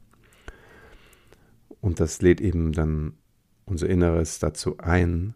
Und 1.80 1.98
das 1.98 2.22
lädt 2.22 2.40
eben 2.40 2.72
dann 2.72 3.14
unser 3.64 3.88
Inneres 3.88 4.38
dazu 4.38 4.78
ein, 4.78 5.34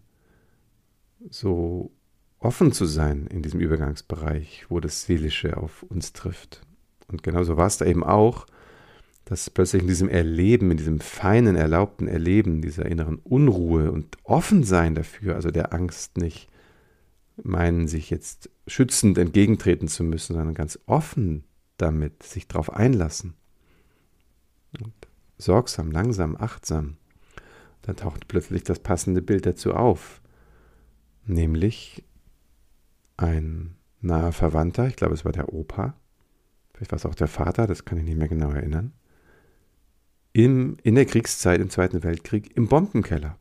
so 1.31 1.91
offen 2.39 2.73
zu 2.73 2.85
sein 2.85 3.27
in 3.27 3.43
diesem 3.43 3.61
Übergangsbereich, 3.61 4.67
wo 4.69 4.79
das 4.79 5.03
Seelische 5.03 5.57
auf 5.57 5.83
uns 5.83 6.13
trifft. 6.13 6.63
Und 7.09 7.23
genauso 7.23 7.57
war 7.57 7.67
es 7.67 7.79
da 7.79 7.87
eben 7.87 8.05
auch, 8.05 8.47
dass 9.25 9.51
plötzlich 9.51 9.83
in 9.83 9.89
diesem 9.89 10.09
Erleben, 10.09 10.71
in 10.71 10.77
diesem 10.77 11.01
feinen, 11.01 11.57
erlaubten 11.57 12.07
Erleben 12.07 12.63
dieser 12.63 12.87
inneren 12.87 13.19
Unruhe 13.19 13.91
und 13.91 14.19
Offensein 14.23 14.95
dafür, 14.95 15.35
also 15.35 15.51
der 15.51 15.73
Angst 15.73 16.17
nicht, 16.19 16.49
meinen, 17.43 17.89
sich 17.89 18.11
jetzt 18.11 18.51
schützend 18.67 19.19
entgegentreten 19.19 19.89
zu 19.89 20.05
müssen, 20.05 20.35
sondern 20.35 20.55
ganz 20.55 20.79
offen 20.87 21.45
damit 21.77 22.23
sich 22.23 22.49
darauf 22.49 22.73
einlassen. 22.73 23.35
Und 24.81 24.95
sorgsam, 25.39 25.91
langsam, 25.91 26.37
achtsam. 26.37 26.97
Da 27.83 27.95
taucht 27.95 28.29
plötzlich 28.29 28.65
das 28.65 28.81
passende 28.81 29.23
Bild 29.23 29.47
dazu 29.47 29.75
auf, 29.75 30.21
nämlich 31.25 32.05
ein 33.17 33.77
naher 34.01 34.33
Verwandter, 34.33 34.89
ich 34.89 34.97
glaube 34.97 35.15
es 35.15 35.25
war 35.25 35.33
der 35.33 35.53
Opa, 35.53 35.95
vielleicht 36.75 36.93
war 36.93 36.97
es 36.97 37.07
auch 37.07 37.15
der 37.15 37.29
Vater, 37.29 37.67
das 37.67 37.85
kann 37.85 37.99
ich 37.99 38.05
nicht 38.05 38.19
mehr 38.19 38.29
genau 38.29 38.51
erinnern, 38.51 38.93
im, 40.33 40.77
in 40.83 40.97
der 40.97 41.07
Kriegszeit 41.07 41.61
im 41.61 41.71
Zweiten 41.71 42.03
Weltkrieg 42.03 42.57
im 42.57 42.69
Bombenkeller. 42.69 43.39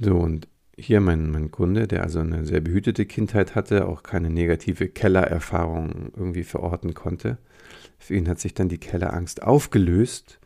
So, 0.00 0.16
und 0.16 0.48
hier 0.78 1.00
mein, 1.00 1.30
mein 1.30 1.50
Kunde, 1.50 1.88
der 1.88 2.02
also 2.02 2.20
eine 2.20 2.44
sehr 2.44 2.60
behütete 2.60 3.06
Kindheit 3.06 3.54
hatte, 3.54 3.88
auch 3.88 4.02
keine 4.02 4.30
negative 4.30 4.88
Kellererfahrung 4.88 6.12
irgendwie 6.14 6.44
verorten 6.44 6.92
konnte. 6.92 7.38
Für 7.98 8.14
ihn 8.14 8.28
hat 8.28 8.38
sich 8.38 8.52
dann 8.52 8.68
die 8.68 8.78
Kellerangst 8.78 9.42
aufgelöst, 9.42 10.38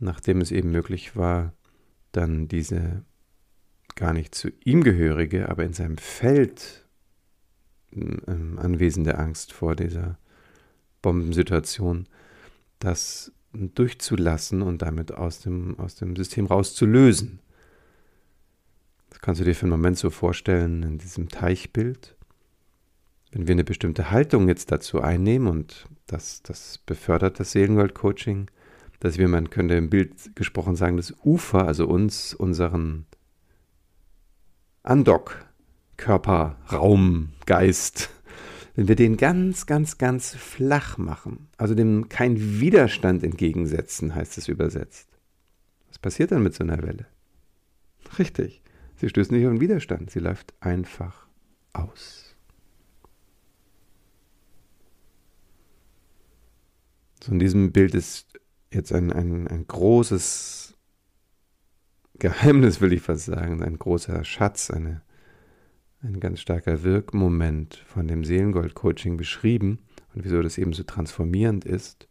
nachdem 0.00 0.40
es 0.40 0.52
eben 0.52 0.70
möglich 0.70 1.16
war, 1.16 1.52
dann 2.12 2.48
diese 2.48 3.04
gar 3.94 4.12
nicht 4.14 4.34
zu 4.34 4.48
ihm 4.64 4.84
gehörige, 4.84 5.48
aber 5.48 5.64
in 5.64 5.72
seinem 5.74 5.98
Feld 5.98 6.86
ähm, 7.92 8.58
anwesende 8.58 9.18
Angst 9.18 9.52
vor 9.52 9.76
dieser 9.76 10.18
Bombensituation, 11.02 12.06
das 12.78 13.32
durchzulassen 13.52 14.62
und 14.62 14.82
damit 14.82 15.12
aus 15.12 15.40
dem, 15.40 15.78
aus 15.78 15.96
dem 15.96 16.16
System 16.16 16.46
rauszulösen. 16.46 17.40
Kannst 19.20 19.40
du 19.40 19.44
dir 19.44 19.54
für 19.54 19.62
einen 19.62 19.70
Moment 19.70 19.98
so 19.98 20.10
vorstellen 20.10 20.82
in 20.82 20.98
diesem 20.98 21.28
Teichbild. 21.28 22.16
wenn 23.32 23.46
wir 23.46 23.52
eine 23.54 23.64
bestimmte 23.64 24.10
Haltung 24.10 24.48
jetzt 24.48 24.72
dazu 24.72 25.00
einnehmen 25.00 25.48
und 25.48 25.86
das, 26.06 26.42
das 26.42 26.78
befördert 26.78 27.38
das 27.38 27.52
Seelengold-Coaching, 27.52 28.50
dass 29.00 29.18
wir, 29.18 29.28
man 29.28 29.50
könnte 29.50 29.74
im 29.74 29.90
Bild 29.90 30.34
gesprochen 30.34 30.76
sagen, 30.76 30.96
das 30.96 31.14
Ufer, 31.24 31.66
also 31.66 31.86
uns, 31.86 32.34
unseren 32.34 33.06
Andock, 34.82 35.44
Körper, 35.96 36.56
Raum, 36.72 37.30
Geist, 37.46 38.10
wenn 38.74 38.88
wir 38.88 38.96
den 38.96 39.16
ganz, 39.16 39.66
ganz, 39.66 39.98
ganz 39.98 40.34
flach 40.34 40.98
machen, 40.98 41.48
also 41.56 41.74
dem 41.74 42.08
kein 42.08 42.60
Widerstand 42.60 43.24
entgegensetzen, 43.24 44.14
heißt 44.14 44.38
es 44.38 44.48
übersetzt. 44.48 45.08
Was 45.88 45.98
passiert 45.98 46.32
dann 46.32 46.42
mit 46.42 46.54
so 46.54 46.64
einer 46.64 46.82
Welle? 46.82 47.06
Richtig, 48.18 48.62
sie 48.98 49.08
stößt 49.08 49.32
nicht 49.32 49.46
auf 49.46 49.52
den 49.52 49.60
Widerstand, 49.60 50.10
sie 50.10 50.20
läuft 50.20 50.54
einfach 50.60 51.26
aus. 51.72 52.36
So 57.22 57.32
in 57.32 57.38
diesem 57.38 57.72
Bild 57.72 57.94
ist 57.94 58.38
jetzt 58.70 58.92
ein, 58.92 59.12
ein, 59.12 59.48
ein 59.48 59.66
großes 59.66 60.76
Geheimnis, 62.18 62.80
will 62.80 62.92
ich 62.92 63.02
fast 63.02 63.26
sagen, 63.26 63.62
ein 63.62 63.78
großer 63.78 64.24
Schatz, 64.24 64.70
eine, 64.70 65.02
ein 66.02 66.20
ganz 66.20 66.40
starker 66.40 66.82
Wirkmoment 66.82 67.76
von 67.86 68.08
dem 68.08 68.24
Seelengold-Coaching 68.24 69.16
beschrieben 69.16 69.78
und 70.14 70.24
wieso 70.24 70.42
das 70.42 70.58
eben 70.58 70.72
so 70.72 70.82
transformierend 70.82 71.64
ist, 71.64 72.08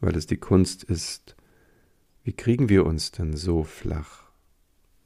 weil 0.00 0.16
es 0.16 0.26
die 0.26 0.36
Kunst 0.36 0.84
ist, 0.84 1.36
wie 2.24 2.32
kriegen 2.32 2.68
wir 2.68 2.84
uns 2.84 3.10
denn 3.10 3.36
so 3.36 3.64
flach, 3.64 4.30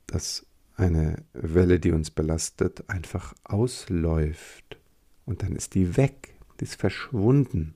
dass 0.06 0.47
eine 0.78 1.25
Welle, 1.32 1.80
die 1.80 1.90
uns 1.90 2.11
belastet, 2.11 2.88
einfach 2.88 3.35
ausläuft 3.44 4.78
und 5.26 5.42
dann 5.42 5.56
ist 5.56 5.75
die 5.75 5.97
weg, 5.97 6.38
die 6.61 6.64
ist 6.64 6.76
verschwunden. 6.76 7.75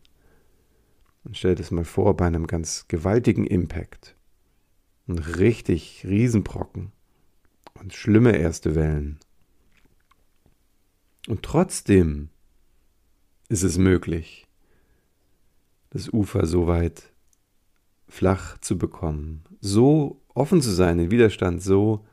Und 1.24 1.36
stell 1.36 1.54
dir 1.54 1.62
das 1.62 1.72
mal 1.72 1.84
vor 1.84 2.16
bei 2.16 2.26
einem 2.26 2.46
ganz 2.46 2.86
gewaltigen 2.88 3.46
Impact. 3.46 4.16
Ein 5.08 5.18
richtig 5.18 6.04
Riesenbrocken 6.04 6.92
und 7.74 7.92
schlimme 7.92 8.36
erste 8.36 8.74
Wellen. 8.76 9.18
Und 11.26 11.42
trotzdem 11.42 12.28
ist 13.48 13.64
es 13.64 13.78
möglich, 13.78 14.46
das 15.90 16.08
Ufer 16.12 16.46
so 16.46 16.68
weit 16.68 17.12
flach 18.08 18.58
zu 18.58 18.78
bekommen, 18.78 19.42
so 19.60 20.22
offen 20.34 20.62
zu 20.62 20.70
sein, 20.70 20.98
den 20.98 21.10
Widerstand 21.10 21.62
so, 21.62 22.04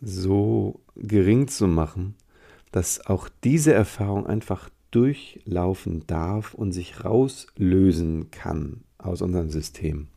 so 0.00 0.80
gering 0.96 1.48
zu 1.48 1.66
machen, 1.66 2.14
dass 2.72 3.06
auch 3.06 3.28
diese 3.44 3.72
Erfahrung 3.72 4.26
einfach 4.26 4.70
durchlaufen 4.90 6.06
darf 6.06 6.54
und 6.54 6.72
sich 6.72 7.04
rauslösen 7.04 8.30
kann 8.30 8.84
aus 8.96 9.22
unserem 9.22 9.50
System. 9.50 10.08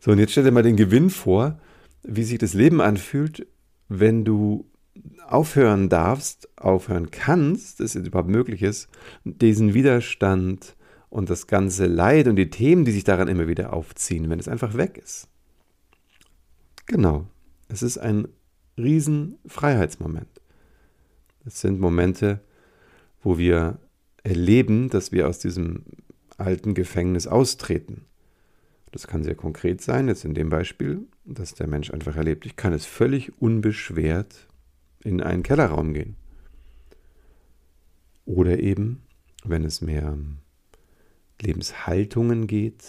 So, 0.00 0.12
und 0.12 0.18
jetzt 0.18 0.32
stell 0.32 0.44
dir 0.44 0.50
mal 0.50 0.62
den 0.62 0.76
Gewinn 0.76 1.10
vor, 1.10 1.58
wie 2.02 2.24
sich 2.24 2.38
das 2.38 2.54
Leben 2.54 2.80
anfühlt, 2.80 3.46
wenn 3.88 4.24
du 4.24 4.66
aufhören 5.26 5.88
darfst, 5.88 6.48
aufhören 6.56 7.10
kannst, 7.10 7.80
dass 7.80 7.94
es 7.94 8.06
überhaupt 8.06 8.28
möglich 8.28 8.62
ist, 8.62 8.88
diesen 9.24 9.74
Widerstand 9.74 10.76
und 11.08 11.30
das 11.30 11.46
ganze 11.46 11.86
Leid 11.86 12.26
und 12.26 12.36
die 12.36 12.50
Themen, 12.50 12.84
die 12.84 12.92
sich 12.92 13.04
daran 13.04 13.28
immer 13.28 13.46
wieder 13.46 13.72
aufziehen, 13.72 14.28
wenn 14.30 14.38
es 14.38 14.48
einfach 14.48 14.76
weg 14.76 14.98
ist. 15.02 15.28
Genau, 16.86 17.26
es 17.68 17.82
ist 17.82 17.98
ein 17.98 18.28
riesen 18.76 19.38
Freiheitsmoment. 19.46 20.28
Es 21.44 21.60
sind 21.60 21.80
Momente, 21.80 22.40
wo 23.22 23.38
wir 23.38 23.78
erleben, 24.22 24.88
dass 24.88 25.12
wir 25.12 25.28
aus 25.28 25.38
diesem 25.38 25.84
alten 26.38 26.74
Gefängnis 26.74 27.26
austreten. 27.26 28.06
Das 28.92 29.06
kann 29.06 29.24
sehr 29.24 29.34
konkret 29.34 29.80
sein, 29.80 30.08
jetzt 30.08 30.24
in 30.24 30.34
dem 30.34 30.50
Beispiel, 30.50 31.06
dass 31.24 31.54
der 31.54 31.66
Mensch 31.66 31.90
einfach 31.90 32.16
erlebt, 32.16 32.46
ich 32.46 32.56
kann 32.56 32.72
es 32.72 32.84
völlig 32.84 33.32
unbeschwert 33.40 34.48
in 35.02 35.20
einen 35.22 35.42
Kellerraum 35.42 35.94
gehen. 35.94 36.16
Oder 38.24 38.60
eben, 38.60 39.02
wenn 39.44 39.64
es 39.64 39.80
mehr 39.80 40.16
Lebenshaltungen 41.40 42.46
geht, 42.46 42.84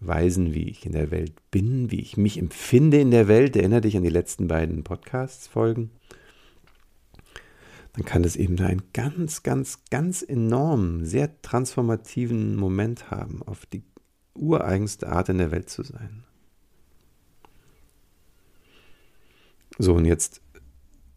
Weisen, 0.00 0.54
wie 0.54 0.68
ich 0.68 0.86
in 0.86 0.92
der 0.92 1.10
Welt 1.10 1.34
bin, 1.50 1.90
wie 1.90 2.00
ich 2.00 2.16
mich 2.16 2.38
empfinde 2.38 3.00
in 3.00 3.10
der 3.10 3.28
Welt, 3.28 3.56
erinnere 3.56 3.82
dich 3.82 3.96
an 3.96 4.02
die 4.02 4.08
letzten 4.08 4.48
beiden 4.48 4.82
Podcasts-Folgen, 4.82 5.90
dann 7.92 8.04
kann 8.04 8.24
es 8.24 8.36
eben 8.36 8.56
da 8.56 8.66
einen 8.66 8.82
ganz, 8.92 9.42
ganz, 9.42 9.84
ganz 9.90 10.22
enormen, 10.22 11.04
sehr 11.04 11.40
transformativen 11.42 12.56
Moment 12.56 13.10
haben, 13.10 13.42
auf 13.42 13.66
die 13.66 13.82
ureigenste 14.34 15.08
Art 15.08 15.28
in 15.28 15.38
der 15.38 15.50
Welt 15.50 15.68
zu 15.68 15.82
sein. 15.82 16.24
So, 19.78 19.94
und 19.94 20.04
jetzt 20.04 20.40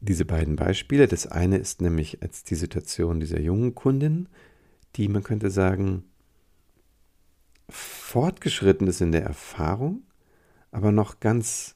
diese 0.03 0.25
beiden 0.25 0.55
Beispiele. 0.55 1.07
Das 1.07 1.27
eine 1.27 1.57
ist 1.57 1.81
nämlich 1.81 2.19
jetzt 2.21 2.49
die 2.49 2.55
Situation 2.55 3.19
dieser 3.19 3.39
jungen 3.39 3.73
Kundin, 3.73 4.27
die 4.95 5.07
man 5.07 5.23
könnte 5.23 5.49
sagen, 5.49 6.03
fortgeschritten 8.13 8.85
ist 8.85 9.01
in 9.01 9.11
der 9.11 9.23
Erfahrung, 9.23 10.03
aber 10.69 10.91
noch 10.91 11.19
ganz, 11.19 11.75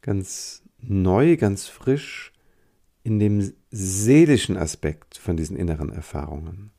ganz 0.00 0.64
neu, 0.78 1.36
ganz 1.36 1.68
frisch 1.68 2.32
in 3.04 3.20
dem 3.20 3.52
seelischen 3.70 4.56
Aspekt 4.56 5.16
von 5.16 5.36
diesen 5.36 5.56
inneren 5.56 5.92
Erfahrungen. 5.92 6.72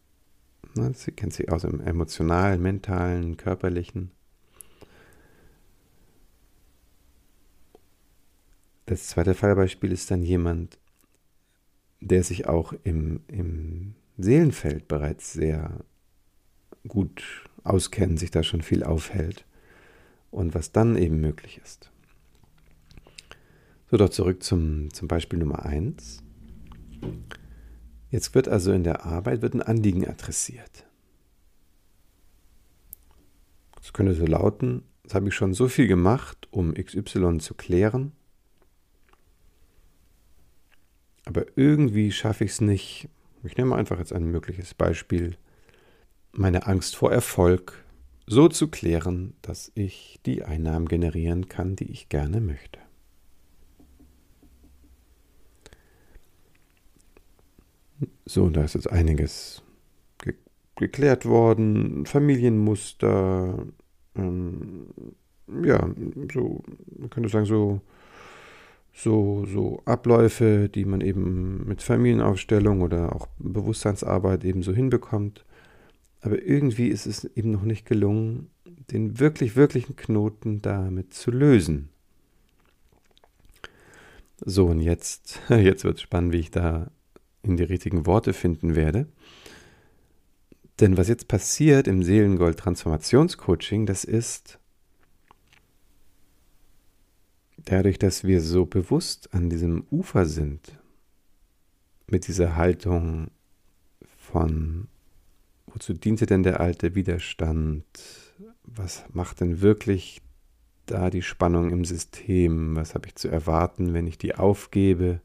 Ne, 0.76 0.92
sie 0.94 1.14
kennt 1.14 1.32
sich 1.32 1.50
aus 1.50 1.62
dem 1.62 1.80
emotionalen, 1.80 2.62
mentalen, 2.62 3.38
körperlichen. 3.38 4.12
Das 8.88 9.08
zweite 9.08 9.36
Fallbeispiel 9.36 9.94
ist 9.94 10.12
dann 10.12 10.22
jemand, 10.22 10.78
der 12.02 12.26
sich 12.26 12.50
auch 12.50 12.74
im, 12.84 13.22
im 13.28 13.96
Seelenfeld 14.18 14.90
bereits 14.90 15.32
sehr 15.32 15.80
gut 16.86 17.49
auskennt, 17.64 18.20
sich 18.20 18.32
da 18.32 18.44
schon 18.44 18.62
viel 18.62 18.84
aufhält 18.84 19.46
und 20.32 20.54
was 20.56 20.72
dann 20.72 20.98
eben 20.98 21.20
möglich 21.20 21.60
ist. 21.64 21.92
So, 23.90 23.98
doch 23.98 24.10
zurück 24.10 24.44
zum, 24.44 24.94
zum 24.94 25.08
Beispiel 25.08 25.40
Nummer 25.40 25.66
1. 25.66 26.24
Jetzt 28.12 28.36
wird 28.36 28.48
also 28.48 28.72
in 28.72 28.84
der 28.84 29.06
Arbeit 29.06 29.42
wird 29.42 29.54
ein 29.54 29.62
Anliegen 29.62 30.08
adressiert. 30.08 30.86
Das 33.76 33.94
könnte 33.94 34.14
so 34.14 34.26
lauten, 34.26 34.84
das 35.04 35.16
habe 35.16 35.30
ich 35.30 35.36
schon 35.36 35.54
so 35.54 35.68
viel 35.68 35.88
gemacht, 35.88 36.48
um 36.52 36.74
XY 36.74 37.40
zu 37.40 37.56
klären, 37.56 38.12
aber 41.26 41.46
irgendwie 41.56 42.12
schaffe 42.12 42.44
ich 42.44 42.52
es 42.52 42.62
nicht. 42.62 43.08
Ich 43.44 43.56
nehme 43.56 43.76
einfach 43.76 44.00
jetzt 44.00 44.14
ein 44.14 44.26
mögliches 44.26 44.74
Beispiel, 44.74 45.38
meine 46.32 46.68
Angst 46.68 46.96
vor 46.96 47.12
Erfolg 47.12 47.84
so 48.28 48.48
zu 48.48 48.68
klären, 48.68 49.34
dass 49.42 49.72
ich 49.76 50.20
die 50.26 50.44
Einnahmen 50.44 50.88
generieren 50.88 51.50
kann, 51.50 51.76
die 51.76 51.92
ich 51.92 52.10
gerne 52.10 52.42
möchte. 52.42 52.80
So, 58.26 58.50
da 58.50 58.64
ist 58.64 58.76
jetzt 58.76 58.90
einiges 58.90 59.64
ge 60.20 60.36
geklärt 60.76 61.26
worden, 61.26 62.06
Familienmuster, 62.06 63.66
ähm, 64.16 64.88
ja, 65.64 65.90
so, 66.32 66.64
man 66.98 67.10
könnte 67.10 67.30
sagen, 67.30 67.46
so, 67.46 67.82
so, 68.94 69.46
so 69.46 69.82
Abläufe, 69.86 70.70
die 70.70 70.86
man 70.86 71.02
eben 71.02 71.68
mit 71.68 71.82
Familienaufstellung 71.82 72.82
oder 72.82 73.16
auch 73.16 73.28
Bewusstseinsarbeit 73.40 74.46
eben 74.46 74.62
so 74.62 74.74
hinbekommt. 74.74 75.46
Aber 76.22 76.42
irgendwie 76.42 76.88
ist 76.88 77.06
es 77.06 77.24
eben 77.24 77.52
noch 77.52 77.64
nicht 77.64 77.86
gelungen, 77.86 78.50
den 78.92 79.20
wirklich, 79.20 79.56
wirklichen 79.56 79.96
Knoten 79.96 80.62
damit 80.62 81.14
zu 81.14 81.32
lösen. 81.32 81.90
So, 84.42 84.68
und 84.68 84.82
jetzt, 84.82 85.40
jetzt 85.50 85.84
wird 85.84 85.98
es 85.98 86.02
spannend, 86.02 86.34
wie 86.34 86.40
ich 86.40 86.52
da 86.52 86.92
in 87.44 87.58
die 87.58 87.64
richtigen 87.64 88.06
Worte 88.06 88.34
finden 88.34 88.76
werde. 88.76 89.08
Denn 90.80 90.98
was 90.98 91.08
jetzt 91.08 91.28
passiert 91.28 91.88
im 91.88 92.04
Seelengold 92.04 92.58
Transformationscoaching, 92.58 93.86
das 93.86 94.04
ist 94.04 94.60
dadurch, 97.58 98.00
dass 98.00 98.24
wir 98.24 98.42
so 98.42 98.66
bewusst 98.66 99.34
an 99.34 99.50
diesem 99.50 99.86
Ufer 99.92 100.26
sind, 100.26 100.80
mit 102.08 102.28
dieser 102.28 102.56
Haltung 102.56 103.30
von, 104.18 104.88
wozu 105.80 105.94
diente 105.94 106.26
denn 106.26 106.44
der 106.44 106.60
alte 106.60 106.94
Widerstand? 106.94 107.86
Was 108.64 109.06
macht 109.14 109.40
denn 109.40 109.62
wirklich 109.62 110.22
da 110.86 111.10
die 111.10 111.22
Spannung 111.22 111.72
im 111.72 111.86
System? 111.86 112.76
Was 112.76 112.96
habe 112.96 113.08
ich 113.08 113.16
zu 113.16 113.30
erwarten, 113.30 113.94
wenn 113.94 114.06
ich 114.06 114.18
die 114.18 114.36
aufgebe? 114.36 115.22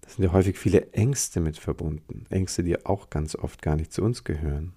Da 0.00 0.10
sind 0.10 0.24
ja 0.24 0.32
häufig 0.32 0.58
viele 0.58 0.92
Ängste 0.92 1.38
mit 1.38 1.58
verbunden. 1.58 2.26
Ängste, 2.28 2.64
die 2.64 2.84
auch 2.84 3.08
ganz 3.08 3.36
oft 3.36 3.62
gar 3.62 3.76
nicht 3.76 3.92
zu 3.92 4.02
uns 4.02 4.24
gehören. 4.24 4.72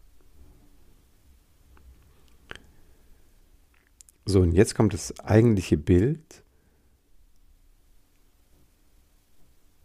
So, 4.25 4.41
und 4.41 4.51
jetzt 4.51 4.75
kommt 4.75 4.93
das 4.93 5.19
eigentliche 5.19 5.77
Bild. 5.77 6.43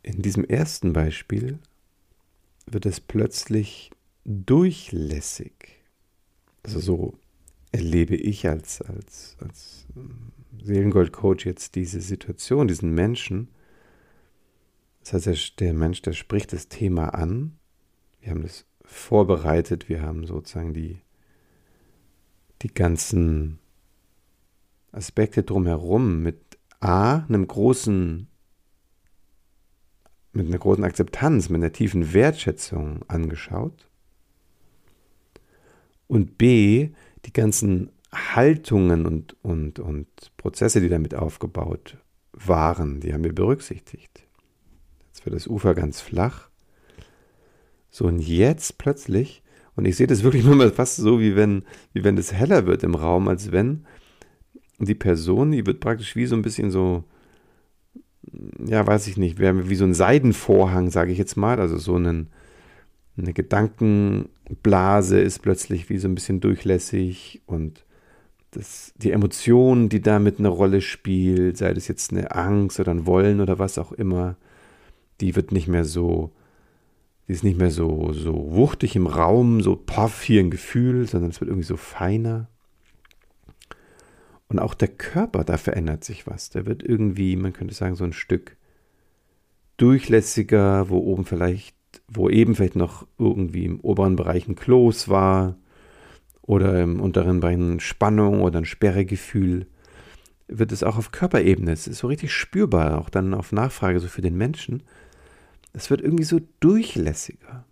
In 0.02 0.20
diesem 0.20 0.44
ersten 0.44 0.92
Beispiel 0.92 1.58
wird 2.66 2.84
es 2.84 3.00
plötzlich 3.00 3.90
durchlässig. 4.28 5.82
Also 6.62 6.80
so 6.80 7.14
erlebe 7.72 8.14
ich 8.14 8.46
als, 8.46 8.82
als, 8.82 9.36
als 9.40 9.86
Seelengold-Coach 10.62 11.46
jetzt 11.46 11.74
diese 11.74 12.00
Situation, 12.00 12.68
diesen 12.68 12.94
Menschen. 12.94 13.48
Das 15.00 15.26
heißt, 15.26 15.58
der 15.60 15.72
Mensch, 15.72 16.02
der 16.02 16.12
spricht 16.12 16.52
das 16.52 16.68
Thema 16.68 17.14
an. 17.14 17.56
Wir 18.20 18.30
haben 18.30 18.42
das 18.42 18.66
vorbereitet, 18.84 19.88
wir 19.88 20.02
haben 20.02 20.26
sozusagen 20.26 20.74
die, 20.74 21.00
die 22.62 22.72
ganzen 22.72 23.58
Aspekte 24.92 25.42
drumherum 25.42 26.22
mit 26.22 26.58
A, 26.80 27.24
einem 27.24 27.46
großen, 27.46 28.28
mit 30.32 30.46
einer 30.46 30.58
großen 30.58 30.84
Akzeptanz, 30.84 31.48
mit 31.48 31.62
einer 31.62 31.72
tiefen 31.72 32.12
Wertschätzung 32.12 33.08
angeschaut. 33.08 33.87
Und 36.08 36.38
B, 36.38 36.90
die 37.24 37.32
ganzen 37.32 37.90
Haltungen 38.12 39.06
und, 39.06 39.36
und, 39.42 39.78
und 39.78 40.08
Prozesse, 40.36 40.80
die 40.80 40.88
damit 40.88 41.14
aufgebaut 41.14 41.98
waren, 42.32 43.00
die 43.00 43.12
haben 43.12 43.24
wir 43.24 43.34
berücksichtigt. 43.34 44.26
Jetzt 45.08 45.24
wird 45.24 45.36
das 45.36 45.46
Ufer 45.46 45.74
ganz 45.74 46.00
flach. 46.00 46.48
So, 47.90 48.06
und 48.06 48.20
jetzt 48.20 48.78
plötzlich, 48.78 49.42
und 49.76 49.84
ich 49.84 49.96
sehe 49.96 50.06
das 50.06 50.22
wirklich 50.22 50.44
mal 50.44 50.70
fast 50.70 50.96
so, 50.96 51.20
wie 51.20 51.36
wenn, 51.36 51.64
wie 51.92 52.04
wenn 52.04 52.16
es 52.16 52.32
heller 52.32 52.66
wird 52.66 52.82
im 52.82 52.94
Raum, 52.94 53.28
als 53.28 53.52
wenn 53.52 53.84
die 54.78 54.94
Person, 54.94 55.52
die 55.52 55.66
wird 55.66 55.80
praktisch 55.80 56.16
wie 56.16 56.26
so 56.26 56.36
ein 56.36 56.42
bisschen 56.42 56.70
so, 56.70 57.04
ja, 58.64 58.86
weiß 58.86 59.06
ich 59.08 59.16
nicht, 59.16 59.38
wie 59.40 59.74
so 59.74 59.84
ein 59.84 59.94
Seidenvorhang, 59.94 60.90
sage 60.90 61.12
ich 61.12 61.18
jetzt 61.18 61.36
mal, 61.36 61.60
also 61.60 61.78
so 61.78 61.96
einen, 61.96 62.30
eine 63.22 63.32
Gedankenblase 63.32 65.20
ist 65.20 65.40
plötzlich 65.40 65.88
wie 65.90 65.98
so 65.98 66.08
ein 66.08 66.14
bisschen 66.14 66.40
durchlässig 66.40 67.42
und 67.46 67.84
das, 68.52 68.94
die 68.96 69.12
Emotion, 69.12 69.88
die 69.88 70.00
damit 70.00 70.38
eine 70.38 70.48
Rolle 70.48 70.80
spielt, 70.80 71.58
sei 71.58 71.74
das 71.74 71.88
jetzt 71.88 72.12
eine 72.12 72.34
Angst 72.34 72.80
oder 72.80 72.92
ein 72.92 73.06
Wollen 73.06 73.40
oder 73.40 73.58
was 73.58 73.78
auch 73.78 73.92
immer, 73.92 74.36
die 75.20 75.36
wird 75.36 75.52
nicht 75.52 75.68
mehr 75.68 75.84
so, 75.84 76.32
die 77.26 77.32
ist 77.32 77.44
nicht 77.44 77.58
mehr 77.58 77.70
so, 77.70 78.12
so 78.12 78.52
wuchtig 78.52 78.96
im 78.96 79.06
Raum, 79.06 79.60
so 79.60 79.76
poff, 79.76 80.22
hier 80.22 80.40
ein 80.40 80.50
Gefühl, 80.50 81.06
sondern 81.06 81.30
es 81.30 81.40
wird 81.40 81.50
irgendwie 81.50 81.66
so 81.66 81.76
feiner. 81.76 82.48
Und 84.48 84.58
auch 84.58 84.72
der 84.72 84.88
Körper, 84.88 85.44
da 85.44 85.58
verändert 85.58 86.04
sich 86.04 86.26
was. 86.26 86.48
Der 86.48 86.64
wird 86.64 86.82
irgendwie, 86.82 87.36
man 87.36 87.52
könnte 87.52 87.74
sagen, 87.74 87.96
so 87.96 88.04
ein 88.04 88.14
Stück 88.14 88.56
durchlässiger, 89.76 90.88
wo 90.88 90.98
oben 90.98 91.26
vielleicht, 91.26 91.76
wo 92.08 92.28
eben 92.28 92.54
vielleicht 92.54 92.76
noch 92.76 93.06
irgendwie 93.18 93.64
im 93.64 93.80
oberen 93.80 94.16
Bereich 94.16 94.48
ein 94.48 94.56
Kloß 94.56 95.08
war 95.08 95.56
oder 96.42 96.82
im 96.82 97.00
unteren 97.00 97.40
Bein 97.40 97.80
Spannung 97.80 98.40
oder 98.40 98.58
ein 98.58 98.64
Sperregefühl, 98.64 99.66
wird 100.48 100.72
es 100.72 100.82
auch 100.82 100.96
auf 100.96 101.12
Körperebene. 101.12 101.72
Es 101.72 101.86
ist 101.86 101.98
so 101.98 102.06
richtig 102.06 102.32
spürbar, 102.32 102.98
auch 102.98 103.10
dann 103.10 103.34
auf 103.34 103.52
Nachfrage 103.52 104.00
so 104.00 104.08
für 104.08 104.22
den 104.22 104.36
Menschen. 104.36 104.82
Es 105.72 105.90
wird 105.90 106.00
irgendwie 106.00 106.24
so 106.24 106.40
durchlässiger. 106.60 107.64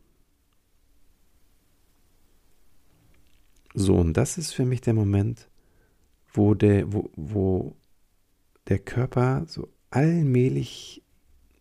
So, 3.75 3.97
und 3.97 4.15
das 4.15 4.39
ist 4.39 4.53
für 4.53 4.65
mich 4.65 4.81
der 4.81 4.95
Moment, 4.95 5.49
wo 6.33 6.55
der, 6.55 6.93
wo, 6.93 7.11
wo 7.15 7.77
der 8.69 8.79
Körper 8.79 9.45
so 9.47 9.69
allmählich 9.91 11.03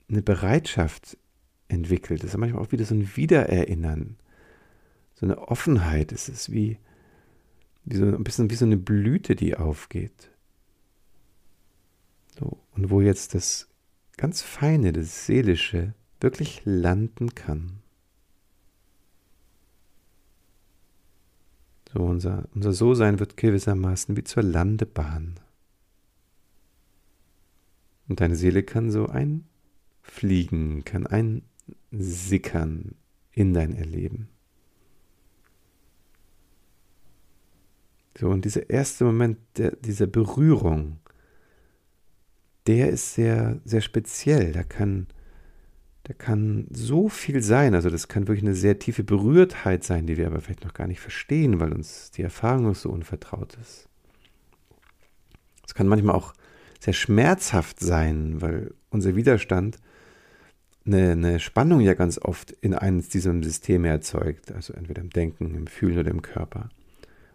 eine 0.09 0.21
Bereitschaft 0.21 1.17
entwickelt. 1.67 2.23
Das 2.23 2.31
ist 2.31 2.37
manchmal 2.37 2.63
auch 2.63 2.71
wieder 2.71 2.85
so 2.85 2.95
ein 2.95 3.15
Wiedererinnern, 3.15 4.17
so 5.15 5.25
eine 5.25 5.37
Offenheit. 5.47 6.11
Es 6.11 6.29
ist 6.29 6.51
wie, 6.51 6.77
wie 7.85 7.97
so 7.97 8.05
ein 8.05 8.23
bisschen 8.23 8.49
wie 8.49 8.55
so 8.55 8.65
eine 8.65 8.77
Blüte, 8.77 9.35
die 9.35 9.55
aufgeht. 9.55 10.29
So, 12.37 12.57
und 12.71 12.89
wo 12.89 13.01
jetzt 13.01 13.33
das 13.33 13.69
ganz 14.17 14.41
Feine, 14.41 14.93
das 14.93 15.25
Seelische 15.25 15.93
wirklich 16.19 16.61
landen 16.65 17.35
kann. 17.35 17.81
So 21.93 22.03
unser, 22.03 22.49
unser 22.53 22.73
So-Sein 22.73 23.19
wird 23.19 23.37
gewissermaßen 23.37 24.17
wie 24.17 24.23
zur 24.23 24.43
Landebahn. 24.43 25.39
Und 28.07 28.19
deine 28.19 28.35
Seele 28.35 28.63
kann 28.63 28.91
so 28.91 29.07
einfliegen, 29.07 30.83
kann 30.83 31.07
einsickern 31.91 32.95
in 33.31 33.53
dein 33.53 33.75
Erleben. 33.75 34.29
So, 38.17 38.29
und 38.29 38.45
dieser 38.45 38.69
erste 38.69 39.03
Moment 39.03 39.37
der, 39.57 39.75
dieser 39.75 40.07
Berührung, 40.07 40.99
der 42.65 42.89
ist 42.89 43.13
sehr, 43.13 43.59
sehr 43.65 43.81
speziell. 43.81 44.53
Da 44.53 44.63
kann 44.63 45.07
da 46.05 46.13
kann 46.13 46.67
so 46.69 47.09
viel 47.09 47.41
sein. 47.41 47.73
Also 47.73 47.89
das 47.89 48.07
kann 48.07 48.27
wirklich 48.27 48.45
eine 48.45 48.53
sehr 48.53 48.77
tiefe 48.77 49.03
Berührtheit 49.03 49.83
sein, 49.83 50.05
die 50.05 50.17
wir 50.17 50.27
aber 50.27 50.39
vielleicht 50.39 50.63
noch 50.63 50.75
gar 50.75 50.85
nicht 50.85 50.99
verstehen, 50.99 51.59
weil 51.59 51.73
uns 51.73 52.11
die 52.11 52.21
Erfahrung 52.21 52.65
noch 52.65 52.75
so 52.75 52.91
unvertraut 52.91 53.57
ist. 53.59 53.89
Es 55.65 55.73
kann 55.73 55.87
manchmal 55.87 56.13
auch 56.13 56.33
sehr 56.79 56.93
schmerzhaft 56.93 57.79
sein, 57.79 58.39
weil 58.39 58.75
unser 58.91 59.15
Widerstand 59.15 59.79
eine, 60.85 61.11
eine, 61.11 61.39
Spannung 61.39 61.81
ja 61.81 61.93
ganz 61.93 62.19
oft 62.19 62.51
in 62.51 62.73
eines 62.73 63.09
dieser 63.09 63.33
Systeme 63.41 63.87
erzeugt, 63.89 64.51
also 64.51 64.73
entweder 64.73 65.01
im 65.01 65.09
Denken, 65.09 65.55
im 65.55 65.67
Fühlen 65.67 65.97
oder 65.97 66.11
im 66.11 66.21
Körper. 66.21 66.69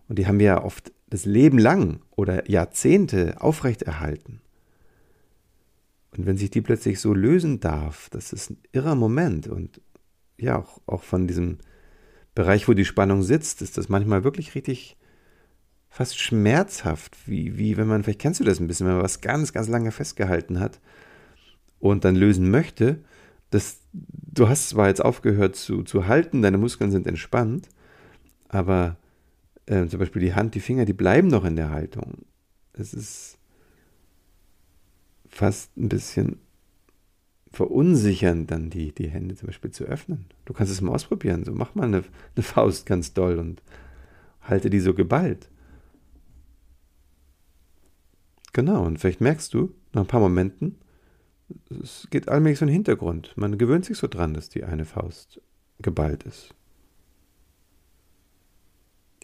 Und 0.08 0.18
die 0.18 0.26
haben 0.26 0.38
wir 0.38 0.46
ja 0.46 0.64
oft 0.64 0.92
das 1.08 1.24
Leben 1.24 1.58
lang 1.58 2.00
oder 2.10 2.48
Jahrzehnte 2.48 3.40
aufrechterhalten. 3.40 4.40
Und 6.16 6.26
wenn 6.26 6.36
sich 6.36 6.50
die 6.50 6.60
plötzlich 6.60 7.00
so 7.00 7.14
lösen 7.14 7.60
darf, 7.60 8.08
das 8.10 8.32
ist 8.32 8.50
ein 8.50 8.58
irrer 8.72 8.94
Moment. 8.94 9.48
Und 9.48 9.80
ja, 10.38 10.58
auch, 10.58 10.80
auch 10.86 11.02
von 11.02 11.26
diesem 11.26 11.58
Bereich, 12.34 12.68
wo 12.68 12.74
die 12.74 12.84
Spannung 12.84 13.22
sitzt, 13.22 13.62
ist 13.62 13.78
das 13.78 13.88
manchmal 13.88 14.24
wirklich 14.24 14.54
richtig 14.54 14.96
fast 15.88 16.18
schmerzhaft, 16.18 17.16
wie, 17.26 17.58
wie 17.58 17.76
wenn 17.76 17.88
man, 17.88 18.04
vielleicht 18.04 18.20
kennst 18.20 18.40
du 18.40 18.44
das 18.44 18.60
ein 18.60 18.68
bisschen, 18.68 18.86
wenn 18.86 18.94
man 18.94 19.02
was 19.02 19.20
ganz, 19.20 19.52
ganz 19.52 19.68
lange 19.68 19.90
festgehalten 19.90 20.60
hat 20.60 20.80
und 21.80 22.04
dann 22.04 22.14
lösen 22.14 22.50
möchte, 22.50 23.00
das, 23.50 23.80
du 23.92 24.48
hast 24.48 24.70
zwar 24.70 24.88
jetzt 24.88 25.04
aufgehört 25.04 25.56
zu, 25.56 25.82
zu 25.82 26.06
halten, 26.06 26.42
deine 26.42 26.58
Muskeln 26.58 26.90
sind 26.90 27.06
entspannt, 27.06 27.68
aber 28.48 28.96
äh, 29.66 29.86
zum 29.86 29.98
Beispiel 29.98 30.22
die 30.22 30.34
Hand, 30.34 30.54
die 30.54 30.60
Finger, 30.60 30.84
die 30.84 30.92
bleiben 30.92 31.28
noch 31.28 31.44
in 31.44 31.56
der 31.56 31.70
Haltung. 31.70 32.24
Es 32.72 32.94
ist 32.94 33.38
fast 35.28 35.76
ein 35.76 35.88
bisschen 35.88 36.38
verunsichern, 37.52 38.46
dann 38.46 38.70
die, 38.70 38.92
die 38.92 39.08
Hände 39.08 39.34
zum 39.34 39.46
Beispiel 39.46 39.70
zu 39.70 39.84
öffnen. 39.84 40.26
Du 40.44 40.52
kannst 40.52 40.72
es 40.72 40.80
mal 40.80 40.92
ausprobieren. 40.92 41.44
So, 41.44 41.52
mach 41.52 41.74
mal 41.74 41.84
eine, 41.84 42.04
eine 42.36 42.42
Faust 42.42 42.86
ganz 42.86 43.12
doll 43.12 43.38
und 43.38 43.62
halte 44.42 44.70
die 44.70 44.80
so 44.80 44.94
geballt. 44.94 45.48
Genau, 48.52 48.84
und 48.84 48.98
vielleicht 48.98 49.20
merkst 49.20 49.52
du 49.54 49.74
nach 49.92 50.02
ein 50.02 50.08
paar 50.08 50.20
Momenten, 50.20 50.76
es 51.82 52.06
geht 52.10 52.28
allmählich 52.28 52.58
so 52.58 52.64
in 52.64 52.68
den 52.68 52.74
Hintergrund. 52.74 53.32
Man 53.36 53.58
gewöhnt 53.58 53.84
sich 53.84 53.98
so 53.98 54.06
dran, 54.06 54.34
dass 54.34 54.48
die 54.48 54.64
eine 54.64 54.84
Faust 54.84 55.40
geballt 55.80 56.22
ist. 56.24 56.54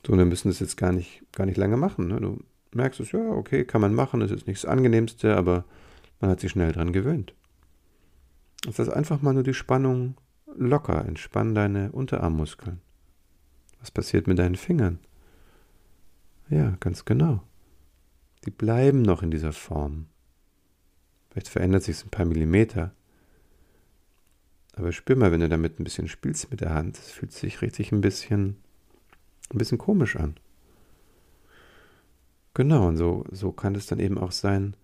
So, 0.06 0.16
wir 0.16 0.24
müssen 0.24 0.48
das 0.48 0.60
jetzt 0.60 0.76
gar 0.76 0.92
nicht, 0.92 1.22
gar 1.32 1.46
nicht 1.46 1.56
lange 1.56 1.76
machen. 1.76 2.08
Ne? 2.08 2.20
Du 2.20 2.38
merkst 2.72 3.00
es, 3.00 3.12
ja, 3.12 3.20
okay, 3.30 3.64
kann 3.64 3.80
man 3.80 3.94
machen, 3.94 4.22
es 4.22 4.30
ist 4.30 4.46
nicht 4.46 4.62
das 4.62 4.70
Angenehmste, 4.70 5.36
aber 5.36 5.64
man 6.20 6.30
hat 6.30 6.40
sich 6.40 6.52
schnell 6.52 6.72
dran 6.72 6.92
gewöhnt. 6.92 7.34
Das 8.64 8.78
heißt 8.78 8.90
einfach 8.90 9.22
mal 9.22 9.34
nur 9.34 9.42
die 9.42 9.54
Spannung 9.54 10.16
locker. 10.54 11.04
Entspann 11.04 11.54
deine 11.54 11.92
Unterarmmuskeln. 11.92 12.80
Was 13.80 13.90
passiert 13.90 14.26
mit 14.26 14.38
deinen 14.38 14.56
Fingern? 14.56 14.98
Ja, 16.48 16.76
ganz 16.80 17.04
genau. 17.04 17.42
Die 18.44 18.50
bleiben 18.50 19.02
noch 19.02 19.22
in 19.22 19.30
dieser 19.30 19.52
Form. 19.52 20.06
Vielleicht 21.37 21.51
verändert 21.51 21.83
sich 21.83 21.96
es 21.99 22.03
ein 22.03 22.09
paar 22.09 22.25
Millimeter. 22.25 22.94
Aber 24.72 24.90
spür 24.90 25.16
mal, 25.16 25.33
wenn 25.33 25.40
du 25.40 25.51
damit 25.51 25.79
ein 25.79 25.85
bisschen 25.85 26.09
spielst 26.09 26.51
mit 26.51 26.62
der 26.62 26.72
Hand, 26.72 26.96
es 26.96 27.11
fühlt 27.11 27.31
sich 27.31 27.61
richtig 27.61 27.92
ein 27.92 28.01
bisschen, 28.01 28.57
ein 29.51 29.59
bisschen 29.59 29.77
komisch 29.77 30.16
an. 30.16 30.37
Genau, 32.55 32.88
und 32.88 32.96
so, 32.96 33.27
so 33.31 33.53
kann 33.53 33.75
es 33.75 33.85
dann 33.85 33.99
eben 33.99 34.16
auch 34.16 34.33
sein, 34.33 34.77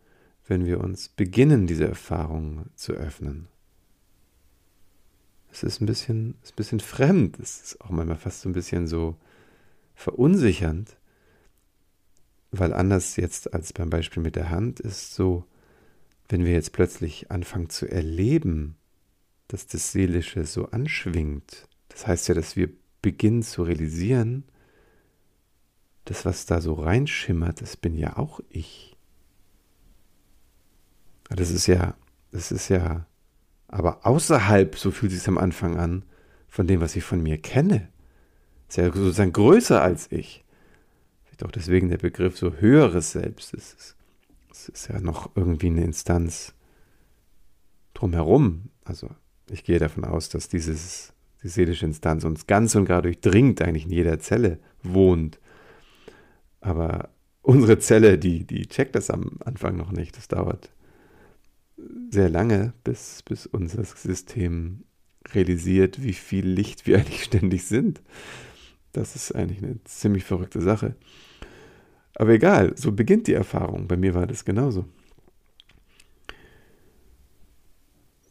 wenn 0.47 0.67
wir 0.67 0.81
uns 0.81 1.09
beginnen, 1.09 1.67
diese 1.67 1.89
Erfahrung 1.89 2.67
zu 2.75 2.93
öffnen. 2.93 3.49
es 5.51 5.63
ist 5.63 5.81
ein 5.81 5.87
bisschen, 5.87 6.35
ist 6.43 6.53
ein 6.53 6.57
bisschen 6.57 6.81
fremd. 6.81 7.39
Es 7.39 7.63
ist 7.63 7.81
auch 7.81 7.89
manchmal 7.89 8.19
fast 8.19 8.43
so 8.43 8.51
ein 8.51 8.53
bisschen 8.53 8.87
so 8.87 9.17
verunsichernd, 9.95 10.99
weil 12.51 12.75
anders 12.75 13.17
jetzt 13.17 13.55
als 13.55 13.73
beim 13.73 13.89
Beispiel 13.89 14.23
mit 14.23 14.37
der 14.37 14.51
Hand 14.51 14.79
ist 14.79 15.15
so, 15.15 15.47
wenn 16.33 16.47
wir 16.47 16.53
jetzt 16.53 16.73
plötzlich 16.73 17.31
anfangen 17.31 17.69
zu 17.69 17.87
erleben, 17.87 18.77
dass 19.49 19.67
das 19.67 19.93
Seelische 19.93 20.47
so 20.47 20.71
anschwingt, 20.71 21.69
das 21.91 22.07
heißt 22.07 22.29
ja, 22.29 22.35
dass 22.35 22.57
wir 22.57 22.71
beginnen 23.03 23.43
zu 23.43 23.65
realisieren, 23.65 24.45
das, 26.07 26.25
was 26.25 26.47
da 26.47 26.63
so 26.63 26.73
reinschimmert, 26.73 27.61
das 27.61 27.77
bin 27.77 27.99
ja 27.99 28.17
auch 28.17 28.41
ich. 28.49 28.97
Das 31.29 31.51
ist 31.51 31.67
ja, 31.67 31.95
das 32.31 32.51
ist 32.51 32.71
ja, 32.71 33.07
aber 33.69 34.07
außerhalb, 34.07 34.77
so 34.77 34.91
fühlt 34.91 35.13
es 35.13 35.19
sich 35.19 35.29
am 35.29 35.37
Anfang 35.37 35.77
an, 35.77 36.03
von 36.49 36.67
dem, 36.67 36.81
was 36.81 36.97
ich 36.97 37.05
von 37.05 37.23
mir 37.23 37.37
kenne. 37.37 37.89
Ist 38.71 38.79
ja 38.79 38.87
sozusagen 38.87 39.35
größer 39.35 39.83
als 39.83 40.11
ich. 40.11 40.45
Vielleicht 41.25 41.45
auch 41.45 41.53
deswegen 41.53 41.91
der 41.91 41.99
Begriff 41.99 42.39
so 42.39 42.55
höheres 42.55 43.13
Selbst. 43.13 43.53
Es 43.53 43.75
ist, 43.75 43.97
es 44.53 44.69
ist 44.69 44.89
ja 44.89 45.01
noch 45.01 45.35
irgendwie 45.35 45.69
eine 45.69 45.85
Instanz 45.85 46.55
drumherum. 47.95 48.71
Also 48.85 49.09
ich 49.51 49.65
gehe 49.65 49.79
davon 49.79 50.05
aus, 50.05 50.29
dass 50.29 50.49
dieses, 50.49 51.13
die 51.43 51.49
seelische 51.49 51.87
Instanz 51.87 52.25
uns 52.25 52.47
ganz 52.47 52.75
und 52.75 52.85
gar 52.85 53.03
durchdringt, 53.03 53.63
eigentlich 53.63 53.85
in 53.85 53.93
jeder 53.93 54.19
Zelle 54.19 54.59
wohnt. 54.83 55.39
Aber 56.61 57.11
unsere 57.43 57.79
Zelle, 57.79 58.19
die, 58.19 58.45
die 58.45 58.67
checkt 58.67 58.95
das 58.95 59.11
am 59.11 59.39
Anfang 59.45 59.77
noch 59.77 59.93
nicht. 59.93 60.17
Das 60.17 60.29
dauert 60.29 60.71
sehr 62.11 62.29
lange, 62.29 62.73
bis, 62.85 63.23
bis 63.23 63.47
unser 63.47 63.85
System 63.85 64.85
realisiert, 65.33 66.03
wie 66.03 66.13
viel 66.13 66.47
Licht 66.47 66.87
wir 66.87 66.99
eigentlich 66.99 67.25
ständig 67.25 67.65
sind. 67.65 68.01
Das 68.93 69.17
ist 69.17 69.35
eigentlich 69.35 69.63
eine 69.63 69.83
ziemlich 69.85 70.25
verrückte 70.25 70.61
Sache. 70.61 70.95
Aber 72.15 72.31
egal, 72.31 72.77
so 72.77 72.93
beginnt 72.93 73.27
die 73.27 73.35
Erfahrung. 73.35 73.89
Bei 73.89 73.97
mir 73.97 74.15
war 74.15 74.27
das 74.27 74.45
genauso. 74.45 74.85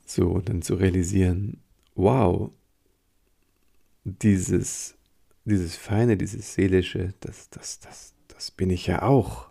So, 0.05 0.27
und 0.27 0.49
dann 0.49 0.61
zu 0.61 0.75
realisieren, 0.75 1.61
wow, 1.95 2.51
dieses, 4.03 4.95
dieses 5.45 5.75
Feine, 5.77 6.17
dieses 6.17 6.53
Seelische, 6.53 7.13
das, 7.21 7.49
das, 7.49 7.79
das, 7.79 8.13
das 8.27 8.51
bin 8.51 8.69
ich 8.69 8.87
ja 8.87 9.03
auch. 9.03 9.49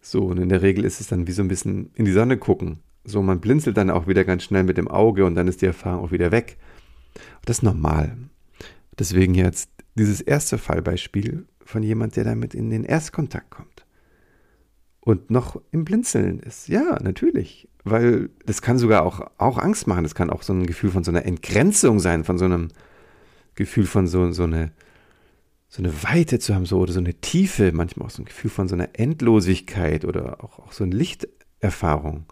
So, 0.00 0.24
und 0.24 0.38
in 0.38 0.48
der 0.48 0.62
Regel 0.62 0.84
ist 0.84 1.00
es 1.00 1.08
dann 1.08 1.26
wie 1.26 1.32
so 1.32 1.42
ein 1.42 1.48
bisschen 1.48 1.90
in 1.94 2.06
die 2.06 2.12
Sonne 2.12 2.38
gucken. 2.38 2.78
So, 3.04 3.22
man 3.22 3.40
blinzelt 3.40 3.76
dann 3.76 3.90
auch 3.90 4.06
wieder 4.06 4.24
ganz 4.24 4.44
schnell 4.44 4.64
mit 4.64 4.78
dem 4.78 4.88
Auge 4.88 5.24
und 5.24 5.34
dann 5.34 5.48
ist 5.48 5.60
die 5.60 5.66
Erfahrung 5.66 6.04
auch 6.04 6.12
wieder 6.12 6.30
weg. 6.30 6.56
Das 7.44 7.58
ist 7.58 7.62
normal. 7.62 8.16
Deswegen 8.98 9.34
jetzt 9.34 9.70
dieses 9.94 10.20
erste 10.20 10.58
Fallbeispiel 10.58 11.46
von 11.68 11.82
jemand, 11.82 12.16
der 12.16 12.24
damit 12.24 12.54
in 12.54 12.70
den 12.70 12.82
Erstkontakt 12.82 13.50
kommt 13.50 13.84
und 15.00 15.30
noch 15.30 15.60
im 15.70 15.84
Blinzeln 15.84 16.40
ist. 16.40 16.68
Ja, 16.68 16.98
natürlich, 17.02 17.68
weil 17.84 18.30
das 18.46 18.62
kann 18.62 18.78
sogar 18.78 19.04
auch, 19.04 19.20
auch 19.36 19.58
Angst 19.58 19.86
machen. 19.86 20.02
Das 20.02 20.14
kann 20.14 20.30
auch 20.30 20.42
so 20.42 20.54
ein 20.54 20.66
Gefühl 20.66 20.90
von 20.90 21.04
so 21.04 21.10
einer 21.10 21.26
Entgrenzung 21.26 22.00
sein, 22.00 22.24
von 22.24 22.38
so 22.38 22.46
einem 22.46 22.68
Gefühl 23.54 23.84
von 23.84 24.06
so, 24.06 24.32
so 24.32 24.44
eine 24.44 24.72
so 25.68 25.82
eine 25.82 26.02
Weite 26.02 26.38
zu 26.38 26.54
haben, 26.54 26.64
so 26.64 26.78
oder 26.78 26.94
so 26.94 27.00
eine 27.00 27.12
Tiefe, 27.12 27.72
manchmal 27.72 28.06
auch 28.06 28.10
so 28.10 28.22
ein 28.22 28.24
Gefühl 28.24 28.50
von 28.50 28.66
so 28.68 28.74
einer 28.74 28.88
Endlosigkeit 28.94 30.06
oder 30.06 30.42
auch, 30.42 30.58
auch 30.60 30.72
so 30.72 30.84
eine 30.84 30.96
Lichterfahrung. 30.96 32.24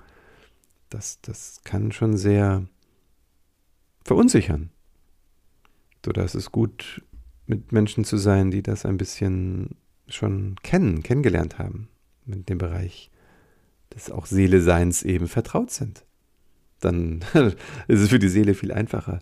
Das, 0.88 1.20
das 1.20 1.60
kann 1.62 1.92
schon 1.92 2.16
sehr 2.16 2.64
verunsichern. 4.02 4.70
So, 6.02 6.12
da 6.12 6.22
ist 6.22 6.34
es 6.34 6.50
gut, 6.50 7.02
mit 7.46 7.72
Menschen 7.72 8.04
zu 8.04 8.16
sein, 8.16 8.50
die 8.50 8.62
das 8.62 8.84
ein 8.84 8.96
bisschen 8.96 9.76
schon 10.08 10.56
kennen, 10.62 11.02
kennengelernt 11.02 11.58
haben, 11.58 11.88
mit 12.24 12.48
dem 12.48 12.58
Bereich 12.58 13.10
des 13.94 14.10
auch 14.10 14.26
Seele-Seins 14.26 15.02
eben 15.02 15.28
vertraut 15.28 15.70
sind. 15.70 16.04
Dann 16.80 17.24
ist 17.88 18.00
es 18.00 18.08
für 18.08 18.18
die 18.18 18.28
Seele 18.28 18.54
viel 18.54 18.72
einfacher, 18.72 19.20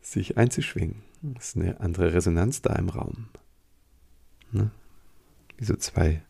sich 0.00 0.36
einzuschwingen. 0.36 1.02
Es 1.38 1.48
ist 1.48 1.56
eine 1.56 1.80
andere 1.80 2.14
Resonanz 2.14 2.62
da 2.62 2.74
im 2.74 2.88
Raum. 2.88 3.28
Ne? 4.50 4.70
Wie 5.56 5.64
so 5.64 5.76
zwei, 5.76 6.22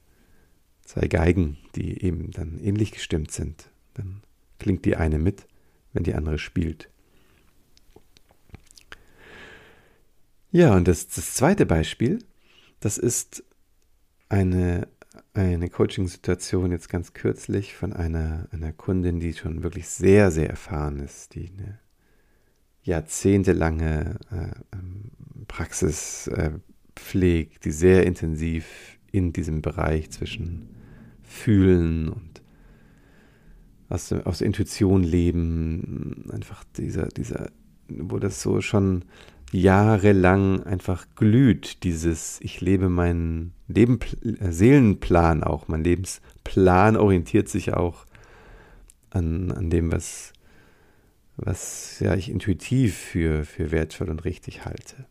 zwei 0.85 1.07
Geigen, 1.09 1.59
die 1.75 2.03
eben 2.03 2.31
dann 2.31 2.59
ähnlich 2.59 2.93
gestimmt 2.93 3.31
sind. 3.33 3.71
Dann 3.95 4.23
klingt 4.59 4.85
die 4.85 4.97
eine 4.97 5.19
mit, 5.19 5.47
wenn 5.93 6.05
die 6.05 6.15
andere 6.15 6.39
spielt. 6.39 6.91
Ja, 10.53 10.77
und 10.77 10.87
das, 10.87 11.09
das 11.09 11.35
zweite 11.35 11.65
Beispiel, 11.65 12.19
das 12.81 12.99
ist 12.99 13.43
eine, 14.29 14.87
eine 15.33 15.71
Coaching-Situation 15.71 16.73
jetzt 16.73 16.91
ganz 16.91 17.15
kürzlich 17.15 17.75
von 17.75 17.95
einer, 17.95 18.49
einer 18.53 18.75
Kundin, 18.75 19.19
die 19.19 19.33
schon 19.33 19.63
wirklich 19.63 19.89
sehr, 19.89 20.31
sehr 20.31 20.51
erfahren 20.51 21.01
ist, 21.01 21.35
die 21.35 21.51
eine 21.57 21.79
jahrzehntelange 22.83 24.19
äh, 24.31 24.77
ähm, 24.77 25.11
Praxis 25.49 26.27
äh, 26.27 26.51
pflegt, 26.97 27.65
die 27.65 27.71
sehr 27.71 28.05
intensiv 28.05 28.99
in 29.11 29.33
diesem 29.33 29.63
Bereich 29.63 30.11
zwischen 30.11 30.69
Fühlen 31.23 32.11
und 32.11 32.43
aus, 33.89 34.13
aus 34.13 34.43
Intuition 34.43 35.03
leben, 35.03 36.29
einfach 36.31 36.63
dieser, 36.77 37.09
dieser, 37.09 37.51
wo 37.89 38.19
das 38.19 38.43
so 38.43 38.61
schon 38.61 39.07
jahrelang 39.53 40.63
einfach 40.65 41.07
glüht, 41.15 41.85
dieses, 41.85 42.41
ich 42.41 42.61
lebe 42.61 42.89
meinen 42.89 43.53
Leben, 43.69 43.99
äh, 44.23 44.51
Seelenplan 44.51 45.45
auch, 45.45 45.69
mein 45.69 45.85
Lebensplan 45.85 46.97
orientiert 46.97 47.49
sich 47.49 47.75
auch 47.75 48.07
an, 49.11 49.53
an 49.53 49.71
dem, 49.71 49.93
was, 49.93 50.33
was 51.37 52.01
ja 52.01 52.15
ich 52.15 52.31
intuitiv 52.31 52.97
für, 52.97 53.45
für 53.45 53.71
wertvoll 53.71 54.11
und 54.11 54.25
richtig 54.25 54.65
halte. 54.65 55.07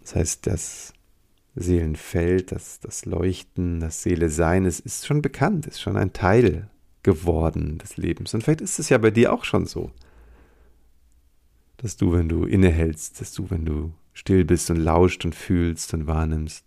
Das 0.00 0.16
heißt, 0.16 0.46
das 0.46 0.92
Seelenfeld, 1.54 2.52
das, 2.52 2.80
das 2.80 3.06
Leuchten, 3.06 3.80
das 3.80 4.02
Seele 4.02 4.28
Sein, 4.28 4.66
es 4.66 4.80
ist 4.80 5.06
schon 5.06 5.22
bekannt, 5.22 5.66
ist 5.66 5.80
schon 5.80 5.96
ein 5.96 6.12
Teil 6.12 6.68
geworden 7.02 7.78
des 7.78 7.96
Lebens. 7.96 8.34
Und 8.34 8.42
vielleicht 8.42 8.60
ist 8.60 8.78
es 8.78 8.88
ja 8.88 8.98
bei 8.98 9.10
dir 9.10 9.32
auch 9.32 9.44
schon 9.44 9.66
so 9.66 9.90
dass 11.78 11.96
du, 11.96 12.12
wenn 12.12 12.28
du 12.28 12.44
innehältst, 12.44 13.20
dass 13.20 13.32
du, 13.32 13.50
wenn 13.50 13.64
du 13.64 13.92
still 14.12 14.44
bist 14.44 14.70
und 14.70 14.78
lauscht 14.78 15.24
und 15.24 15.34
fühlst 15.34 15.92
und 15.94 16.06
wahrnimmst, 16.06 16.66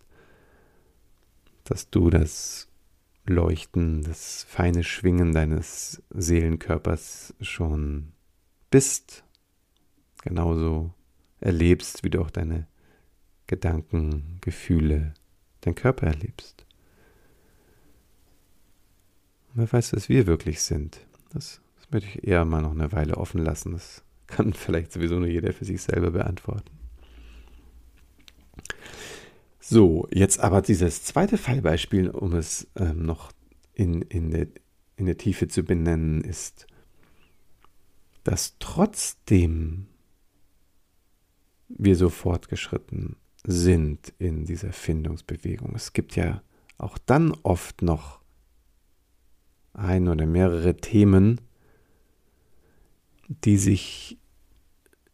dass 1.64 1.90
du 1.90 2.10
das 2.10 2.68
Leuchten, 3.26 4.02
das 4.02 4.44
feine 4.44 4.84
Schwingen 4.84 5.32
deines 5.32 6.02
Seelenkörpers 6.10 7.34
schon 7.40 8.12
bist, 8.70 9.24
genauso 10.22 10.92
erlebst, 11.40 12.04
wie 12.04 12.10
du 12.10 12.20
auch 12.20 12.30
deine 12.30 12.66
Gedanken, 13.46 14.38
Gefühle, 14.40 15.14
dein 15.62 15.74
Körper 15.74 16.06
erlebst. 16.06 16.66
Und 19.48 19.62
wer 19.62 19.72
weiß, 19.72 19.92
was 19.92 20.08
wir 20.08 20.26
wirklich 20.26 20.62
sind. 20.62 21.00
Das, 21.32 21.60
das 21.76 21.90
möchte 21.90 22.08
ich 22.08 22.26
eher 22.26 22.44
mal 22.44 22.62
noch 22.62 22.70
eine 22.70 22.92
Weile 22.92 23.16
offen 23.16 23.42
lassen. 23.42 23.72
Das 23.72 24.04
kann 24.30 24.52
vielleicht 24.52 24.92
sowieso 24.92 25.18
nur 25.18 25.28
jeder 25.28 25.52
für 25.52 25.64
sich 25.64 25.82
selber 25.82 26.10
beantworten. 26.10 26.70
So, 29.60 30.08
jetzt 30.10 30.40
aber 30.40 30.62
dieses 30.62 31.04
zweite 31.04 31.38
Fallbeispiel, 31.38 32.10
um 32.10 32.34
es 32.34 32.66
ähm, 32.76 33.04
noch 33.04 33.30
in, 33.74 34.02
in, 34.02 34.30
der, 34.30 34.48
in 34.96 35.06
der 35.06 35.16
Tiefe 35.16 35.48
zu 35.48 35.62
benennen, 35.62 36.22
ist, 36.22 36.66
dass 38.24 38.56
trotzdem 38.58 39.86
wir 41.68 41.94
so 41.94 42.08
fortgeschritten 42.08 43.16
sind 43.44 44.12
in 44.18 44.44
dieser 44.44 44.72
Findungsbewegung. 44.72 45.74
Es 45.74 45.92
gibt 45.92 46.16
ja 46.16 46.42
auch 46.78 46.98
dann 46.98 47.32
oft 47.42 47.82
noch 47.82 48.20
ein 49.72 50.08
oder 50.08 50.26
mehrere 50.26 50.76
Themen, 50.76 51.40
die 53.28 53.56
sich 53.56 54.18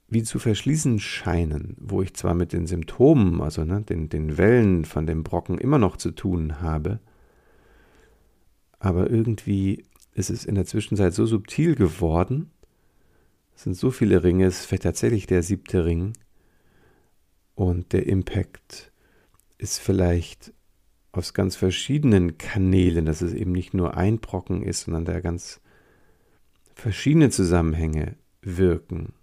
wie 0.08 0.22
zu 0.22 0.38
verschließen 0.38 1.00
scheinen, 1.00 1.76
wo 1.80 2.02
ich 2.02 2.14
zwar 2.14 2.34
mit 2.34 2.52
den 2.52 2.66
Symptomen, 2.66 3.40
also 3.40 3.64
ne, 3.64 3.82
den, 3.82 4.08
den 4.08 4.38
Wellen 4.38 4.84
von 4.84 5.06
dem 5.06 5.24
Brocken 5.24 5.58
immer 5.58 5.78
noch 5.78 5.96
zu 5.96 6.12
tun 6.12 6.60
habe, 6.60 7.00
aber 8.78 9.10
irgendwie 9.10 9.84
ist 10.14 10.30
es 10.30 10.44
in 10.44 10.54
der 10.54 10.66
Zwischenzeit 10.66 11.12
so 11.12 11.26
subtil 11.26 11.74
geworden, 11.74 12.50
es 13.56 13.64
sind 13.64 13.74
so 13.74 13.90
viele 13.90 14.22
Ringe, 14.22 14.46
es 14.46 14.60
ist 14.60 14.66
vielleicht 14.66 14.84
tatsächlich 14.84 15.26
der 15.26 15.42
siebte 15.42 15.84
Ring 15.84 16.12
und 17.54 17.92
der 17.92 18.06
Impact 18.06 18.92
ist 19.58 19.78
vielleicht 19.78 20.52
aus 21.10 21.34
ganz 21.34 21.56
verschiedenen 21.56 22.36
Kanälen, 22.36 23.06
dass 23.06 23.22
es 23.22 23.32
eben 23.32 23.52
nicht 23.52 23.72
nur 23.72 23.96
ein 23.96 24.18
Brocken 24.18 24.62
ist, 24.62 24.82
sondern 24.82 25.06
da 25.06 25.20
ganz 25.20 25.60
verschiedene 26.74 27.30
Zusammenhänge 27.30 28.16
wirken 28.42 29.14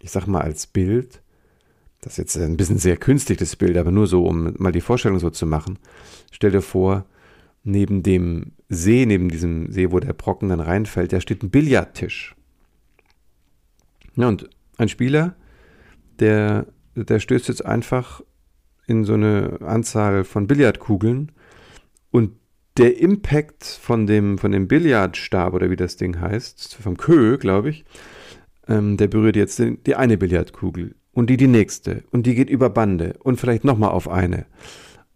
ich 0.00 0.10
sag 0.10 0.26
mal 0.26 0.42
als 0.42 0.66
Bild, 0.66 1.22
das 2.00 2.14
ist 2.14 2.18
jetzt 2.18 2.36
ein 2.38 2.56
bisschen 2.56 2.78
sehr 2.78 2.96
künstlich, 2.96 3.38
das 3.38 3.56
Bild, 3.56 3.76
aber 3.76 3.90
nur 3.90 4.06
so, 4.06 4.24
um 4.24 4.54
mal 4.58 4.72
die 4.72 4.80
Vorstellung 4.80 5.18
so 5.18 5.30
zu 5.30 5.46
machen. 5.46 5.78
Stell 6.32 6.50
dir 6.50 6.62
vor, 6.62 7.04
neben 7.62 8.02
dem 8.02 8.52
See, 8.68 9.04
neben 9.04 9.28
diesem 9.28 9.70
See, 9.70 9.90
wo 9.90 10.00
der 10.00 10.14
Brocken 10.14 10.48
dann 10.48 10.60
reinfällt, 10.60 11.12
da 11.12 11.20
steht 11.20 11.42
ein 11.42 11.50
Billardtisch. 11.50 12.34
Ja, 14.16 14.28
und 14.28 14.48
ein 14.78 14.88
Spieler, 14.88 15.34
der, 16.18 16.66
der 16.94 17.20
stößt 17.20 17.48
jetzt 17.48 17.64
einfach 17.64 18.22
in 18.86 19.04
so 19.04 19.14
eine 19.14 19.58
Anzahl 19.60 20.24
von 20.24 20.46
Billardkugeln 20.46 21.32
und 22.10 22.32
der 22.76 22.98
Impact 22.98 23.64
von 23.64 24.06
dem, 24.06 24.38
von 24.38 24.52
dem 24.52 24.68
Billardstab 24.68 25.52
oder 25.52 25.70
wie 25.70 25.76
das 25.76 25.96
Ding 25.96 26.18
heißt, 26.20 26.76
vom 26.76 26.96
Kö, 26.96 27.36
glaube 27.36 27.70
ich, 27.70 27.84
ähm, 28.70 28.96
der 28.96 29.08
berührt 29.08 29.36
jetzt 29.36 29.58
die, 29.58 29.76
die 29.76 29.96
eine 29.96 30.16
Billardkugel 30.16 30.94
und 31.12 31.28
die 31.28 31.36
die 31.36 31.48
nächste 31.48 32.04
und 32.10 32.24
die 32.26 32.34
geht 32.34 32.48
über 32.48 32.70
Bande 32.70 33.18
und 33.22 33.38
vielleicht 33.38 33.64
nochmal 33.64 33.90
auf 33.90 34.08
eine. 34.08 34.46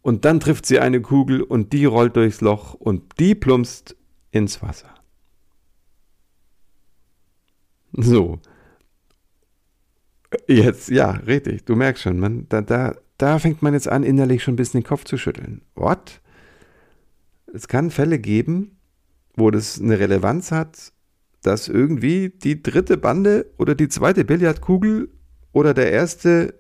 Und 0.03 0.27
dann 0.27 0.41
trifft 0.41 0.67
sie 0.67 0.81
eine 0.81 1.01
Kugel 1.01 1.41
und 1.41 1.73
die 1.73 1.87
rollt 1.87 2.17
durchs 2.17 2.43
Loch 2.43 2.75
und 2.75 3.19
die 3.19 3.35
plumpst 3.35 3.97
ins 4.33 4.61
Wasser. 4.61 4.91
So. 7.93 8.41
Jetzt, 10.49 10.91
ja, 10.91 11.13
richtig, 11.13 11.65
du 11.65 11.77
merkst 11.77 12.03
schon, 12.03 12.19
man, 12.19 12.49
da, 12.49 12.61
da, 12.61 12.97
da 13.19 13.39
fängt 13.39 13.63
man 13.63 13.73
jetzt 13.73 13.89
an, 13.89 14.03
innerlich 14.03 14.43
schon 14.43 14.55
ein 14.55 14.57
bisschen 14.57 14.81
den 14.81 14.87
Kopf 14.87 15.05
zu 15.05 15.17
schütteln. 15.17 15.63
What? 15.77 16.21
Es 17.55 17.69
kann 17.69 17.93
Fälle 17.93 18.19
geben, 18.19 18.79
wo 19.37 19.53
das 19.53 19.81
eine 19.81 20.01
Relevanz 20.01 20.51
hat, 20.51 20.93
dass 21.45 21.69
irgendwie 21.69 22.31
die 22.31 22.63
dritte 22.63 22.97
Bande 22.97 23.47
oder 23.59 23.75
die 23.75 23.89
zweite 23.89 24.25
Billardkugel 24.25 25.11
oder 25.53 25.75
der 25.75 25.93
erste 25.93 26.55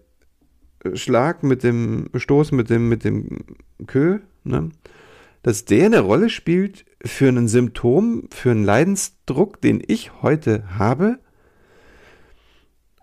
Schlag 0.93 1.43
mit 1.43 1.63
dem 1.63 2.11
Stoß 2.15 2.53
mit 2.53 2.69
dem, 2.69 2.91
mit 2.91 3.03
dem 3.03 3.45
Kö, 3.87 4.19
ne? 4.45 4.69
dass 5.43 5.65
der 5.65 5.87
eine 5.87 6.01
Rolle 6.01 6.29
spielt 6.29 6.85
für 7.03 7.29
ein 7.29 7.49
Symptom, 7.49 8.29
für 8.31 8.51
einen 8.51 8.65
Leidensdruck, 8.65 9.61
den 9.63 9.83
ich 9.87 10.23
heute 10.23 10.79
habe. 10.79 11.19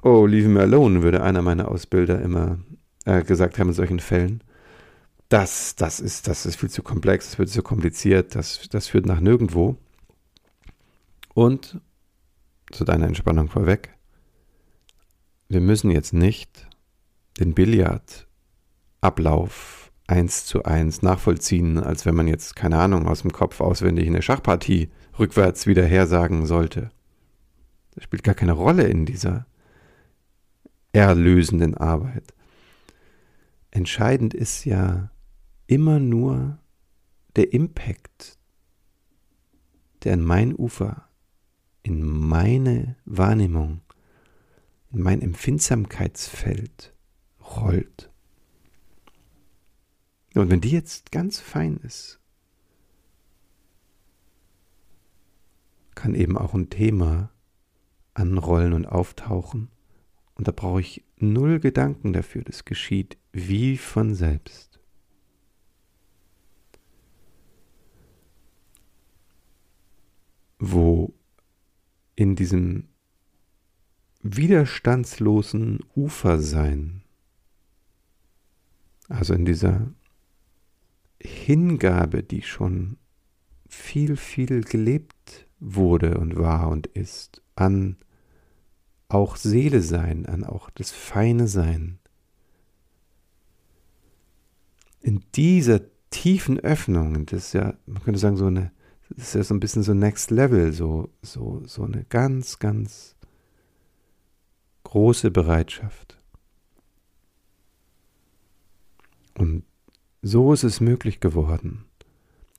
Oh, 0.03 0.27
leave 0.27 0.49
me 0.49 0.59
alone, 0.59 1.01
würde 1.01 1.23
einer 1.23 1.41
meiner 1.41 1.69
Ausbilder 1.69 2.21
immer 2.21 2.59
äh, 3.05 3.23
gesagt 3.23 3.57
haben 3.57 3.69
in 3.69 3.73
solchen 3.73 3.99
Fällen. 3.99 4.43
Das, 5.29 5.75
das, 5.75 5.99
ist, 5.99 6.27
das 6.27 6.45
ist 6.45 6.57
viel 6.57 6.69
zu 6.69 6.83
komplex, 6.83 7.31
das 7.31 7.39
wird 7.39 7.49
zu 7.49 7.63
kompliziert, 7.63 8.35
das, 8.35 8.67
das 8.69 8.87
führt 8.87 9.07
nach 9.07 9.19
nirgendwo. 9.19 9.77
Und 11.33 11.81
zu 12.71 12.83
deiner 12.83 13.07
Entspannung 13.07 13.49
vorweg, 13.49 13.95
wir 15.49 15.61
müssen 15.61 15.91
jetzt 15.91 16.13
nicht 16.13 16.67
den 17.39 17.53
Billardablauf 17.53 19.91
eins 20.07 20.45
zu 20.45 20.63
eins 20.63 21.01
nachvollziehen, 21.01 21.79
als 21.79 22.05
wenn 22.05 22.15
man 22.15 22.27
jetzt, 22.27 22.55
keine 22.55 22.77
Ahnung, 22.77 23.07
aus 23.07 23.21
dem 23.21 23.31
Kopf 23.31 23.61
auswendig 23.61 24.07
eine 24.07 24.21
Schachpartie 24.21 24.89
rückwärts 25.17 25.67
wieder 25.67 25.85
hersagen 25.85 26.45
sollte. 26.45 26.91
Das 27.95 28.03
spielt 28.03 28.23
gar 28.23 28.35
keine 28.35 28.53
Rolle 28.53 28.83
in 28.83 29.05
dieser 29.05 29.45
erlösenden 30.93 31.75
Arbeit. 31.75 32.33
Entscheidend 33.71 34.33
ist 34.33 34.65
ja 34.65 35.11
immer 35.67 35.99
nur 35.99 36.57
der 37.37 37.53
Impact, 37.53 38.37
der 40.03 40.13
an 40.13 40.21
mein 40.21 40.55
Ufer, 40.55 41.07
in 41.83 42.03
meine 42.03 42.95
Wahrnehmung, 43.05 43.81
in 44.91 45.01
mein 45.01 45.21
Empfindsamkeitsfeld 45.21 46.93
rollt. 47.57 48.11
Und 50.33 50.49
wenn 50.49 50.61
die 50.61 50.71
jetzt 50.71 51.11
ganz 51.11 51.39
fein 51.39 51.77
ist, 51.77 52.19
kann 55.95 56.15
eben 56.15 56.37
auch 56.37 56.53
ein 56.53 56.69
Thema 56.69 57.31
anrollen 58.13 58.73
und 58.73 58.85
auftauchen. 58.85 59.69
Und 60.35 60.47
da 60.47 60.51
brauche 60.51 60.81
ich 60.81 61.03
null 61.17 61.59
Gedanken 61.59 62.13
dafür. 62.13 62.43
Das 62.43 62.65
geschieht 62.65 63.17
wie 63.31 63.77
von 63.77 64.15
selbst. 64.15 64.79
Wo 70.59 71.13
in 72.21 72.35
diesem 72.35 72.89
widerstandslosen 74.21 75.79
Ufersein 75.95 77.01
also 79.11 79.33
in 79.33 79.45
dieser 79.45 79.91
Hingabe, 81.19 82.23
die 82.23 82.41
schon 82.41 82.97
viel, 83.67 84.15
viel 84.15 84.63
gelebt 84.63 85.47
wurde 85.59 86.17
und 86.17 86.37
war 86.37 86.69
und 86.69 86.87
ist, 86.87 87.41
an 87.55 87.97
auch 89.09 89.35
Seele 89.35 89.81
sein, 89.81 90.25
an 90.25 90.43
auch 90.45 90.69
das 90.69 90.91
feine 90.91 91.47
Sein. 91.47 91.99
In 95.01 95.23
dieser 95.35 95.81
tiefen 96.09 96.59
Öffnung, 96.59 97.25
das 97.25 97.47
ist 97.47 97.53
ja, 97.53 97.73
man 97.85 98.01
könnte 98.03 98.19
sagen, 98.19 98.37
so 98.37 98.45
eine, 98.45 98.71
das 99.15 99.27
ist 99.27 99.35
ja 99.35 99.43
so 99.43 99.53
ein 99.53 99.59
bisschen 99.59 99.83
so 99.83 99.93
Next 99.93 100.31
Level, 100.31 100.71
so, 100.73 101.09
so, 101.21 101.61
so 101.65 101.83
eine 101.83 102.05
ganz, 102.05 102.59
ganz 102.59 103.15
große 104.83 105.31
Bereitschaft. 105.31 106.17
Und 109.37 109.63
so 110.21 110.53
ist 110.53 110.63
es 110.63 110.81
möglich 110.81 111.19
geworden, 111.19 111.85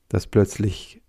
dass 0.08 0.26
plötzlich 0.26 1.00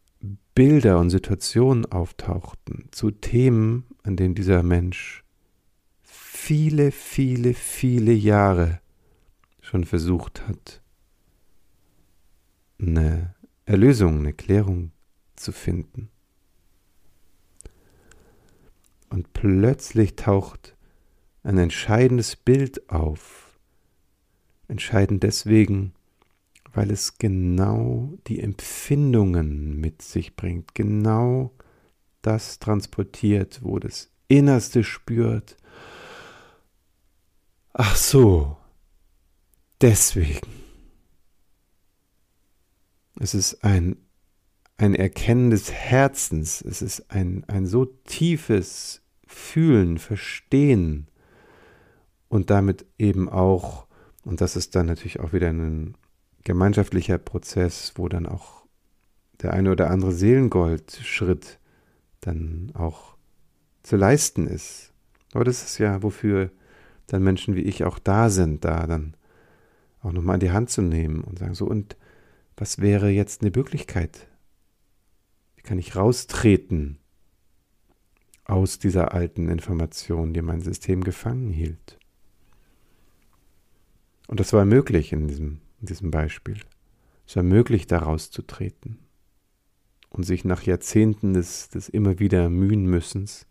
Bilder 0.56 1.00
und 1.00 1.10
Situationen 1.10 1.86
auftauchten 1.86 2.88
zu 2.92 3.12
Themen, 3.12 3.86
an 4.04 4.16
denen 4.16 4.36
dieser 4.36 4.64
Mensch 4.64 5.24
viele, 6.04 6.92
viele, 6.92 7.54
viele 7.54 8.14
Jahre 8.14 8.80
schon 9.62 9.84
versucht 9.84 10.48
hat, 10.48 10.82
eine 12.80 13.36
Erlösung, 13.66 14.20
eine 14.20 14.34
Klärung 14.34 14.93
zu 15.44 15.52
finden. 15.52 16.10
Und 19.10 19.34
plötzlich 19.34 20.16
taucht 20.16 20.76
ein 21.44 21.58
entscheidendes 21.58 22.36
Bild 22.36 22.90
auf, 22.90 23.44
Entscheidend 24.68 25.24
deswegen, 25.24 25.94
weil 26.74 26.90
es 26.90 27.18
genau 27.18 28.14
die 28.28 28.40
Empfindungen 28.40 29.80
mit 29.80 30.02
sich 30.02 30.36
bringt, 30.36 30.74
genau 30.74 31.52
das 32.22 32.60
transportiert, 32.60 33.60
wo 33.62 33.78
das 33.78 34.10
Innerste 34.30 34.84
spürt. 34.84 35.58
Ach 37.74 37.96
so, 37.96 38.58
deswegen. 39.82 40.48
Es 43.20 43.36
ist 43.36 43.64
ein, 43.64 43.98
ein 44.78 44.96
Erkennen 44.96 45.50
des 45.50 45.72
Herzens, 45.72 46.62
es 46.62 46.82
ist 46.82 47.12
ein, 47.12 47.44
ein 47.48 47.66
so 47.66 47.86
tiefes 47.86 49.02
Fühlen, 49.26 49.98
Verstehen 49.98 51.08
und 52.28 52.50
damit 52.50 52.86
eben 52.98 53.30
auch 53.30 53.88
und 54.24 54.42
das 54.42 54.56
ist 54.56 54.76
dann 54.76 54.86
natürlich 54.86 55.20
auch 55.20 55.34
wieder 55.34 55.50
ein 55.50 55.96
gemeinschaftlicher 56.44 57.18
Prozess, 57.18 57.94
wo 57.96 58.08
dann 58.08 58.26
auch 58.26 58.64
der 59.42 59.54
eine 59.54 59.72
oder 59.72 59.90
andere 59.90 60.14
Seelengoldschritt 60.14 61.60
dann 62.22 62.72
auch 62.74 63.16
zu 63.84 63.98
leisten 63.98 64.48
ist. 64.48 64.94
Aber 65.34 65.44
das 65.44 65.64
ist 65.64 65.78
ja, 65.78 66.04
wofür 66.04 66.52
dann 67.08 67.24
Menschen 67.24 67.56
wie 67.56 67.64
ich 67.64 67.84
auch 67.84 68.00
da 68.00 68.30
sind, 68.30 68.64
da 68.64 68.88
dann 68.88 69.16
auch 70.02 70.14
nochmal 70.14 70.36
in 70.36 70.42
die 70.42 70.52
Hand 70.52 70.70
zu 70.70 70.82
nehmen 70.82 71.22
und 71.22 71.40
sagen 71.40 71.54
so, 71.54 71.66
und 71.66 71.98
was 72.56 72.80
wäre 72.80 73.10
jetzt 73.10 73.42
eine 73.42 73.52
Möglichkeit? 73.54 74.28
Wie 75.64 75.68
kann 75.70 75.80
ich 75.80 75.96
raustreten 75.96 77.00
aus 78.44 78.80
dieser 78.80 79.14
alten 79.14 79.48
Information, 79.48 80.34
die 80.34 80.42
mein 80.42 80.60
System 80.60 81.06
gefangen 81.06 81.52
hielt? 81.52 81.98
Und 84.28 84.42
das 84.42 84.52
war 84.52 84.66
möglich 84.66 85.14
in 85.14 85.30
diesem, 85.30 85.62
in 85.80 85.88
diesem 85.88 86.12
Beispiel. 86.12 86.60
Es 87.26 87.38
war 87.38 87.44
möglich, 87.44 87.88
daraus 87.88 88.30
zu 88.30 88.42
treten 88.42 89.00
und 90.10 90.24
sich 90.24 90.44
nach 90.44 90.64
Jahrzehnten 90.64 91.34
des, 91.34 91.70
des 91.70 91.88
immer 91.88 92.20
wieder 92.20 92.50
mühen 92.50 92.86
müssens 92.86 93.48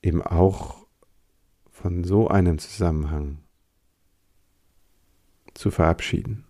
eben 0.00 0.22
auch 0.22 0.86
von 1.70 2.02
so 2.02 2.28
einem 2.28 2.58
Zusammenhang 2.58 3.44
zu 5.52 5.70
verabschieden. 5.70 6.46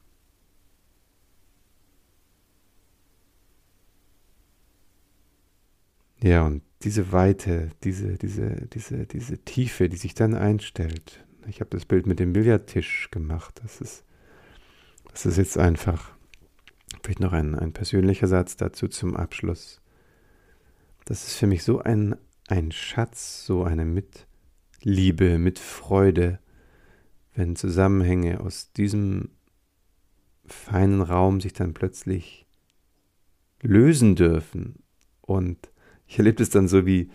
Ja, 6.23 6.47
und 6.47 6.63
diese 6.83 7.11
Weite, 7.11 7.71
diese, 7.83 8.17
diese, 8.17 8.67
diese, 8.69 9.07
diese 9.07 9.39
Tiefe, 9.39 9.89
die 9.89 9.97
sich 9.97 10.15
dann 10.15 10.35
einstellt. 10.35 11.25
Ich 11.49 11.61
habe 11.61 11.71
das 11.71 11.85
Bild 11.85 12.07
mit 12.07 12.21
dem 12.21 12.33
Billardtisch 12.33 13.11
gemacht. 13.11 13.61
Das 13.63 13.81
ist, 13.81 14.05
das 15.11 15.27
ist 15.27 15.37
jetzt 15.37 15.59
einfach. 15.59 16.13
Vielleicht 17.03 17.21
noch 17.21 17.33
ein, 17.33 17.57
ein 17.57 17.73
persönlicher 17.73 18.29
Satz 18.29 18.57
dazu 18.57 18.87
zum 18.87 19.17
Abschluss. 19.17 19.81
Das 21.05 21.27
ist 21.27 21.35
für 21.35 21.49
mich 21.49 21.65
so 21.65 21.81
ein, 21.81 22.15
ein 22.47 22.71
Schatz, 22.71 23.45
so 23.45 23.65
eine 23.65 23.85
Mitliebe, 23.85 25.39
mit 25.39 25.59
Freude, 25.59 26.39
wenn 27.35 27.57
Zusammenhänge 27.57 28.41
aus 28.41 28.73
diesem 28.73 29.31
feinen 30.45 31.01
Raum 31.01 31.41
sich 31.41 31.53
dann 31.53 31.75
plötzlich 31.75 32.47
lösen 33.63 34.15
dürfen. 34.15 34.85
Und 35.23 35.72
ich 36.13 36.19
erlebe 36.19 36.43
es 36.43 36.51
dann 36.51 36.69
so, 36.69 36.85
wie 36.85 37.09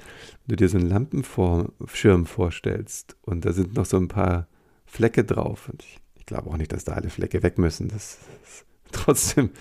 du 0.48 0.56
dir 0.56 0.68
so 0.70 0.78
einen 0.80 0.90
Lampenschirm 0.90 2.26
vorstellst 2.26 3.16
und 3.22 3.46
da 3.46 3.54
sind 3.54 3.76
noch 3.76 3.86
so 3.86 3.96
ein 3.96 4.08
paar 4.08 4.48
Flecke 4.88 5.24
drauf. 5.24 5.70
Und 5.70 5.84
ich, 5.84 6.00
ich 6.16 6.26
glaube 6.26 6.50
auch 6.50 6.58
nicht, 6.58 6.74
dass 6.74 6.84
da 6.84 6.94
alle 6.94 7.12
Flecke 7.12 7.44
weg 7.44 7.60
müssen. 7.60 7.90
Das 7.90 8.18
ist 8.44 8.66
trotzdem 8.92 9.52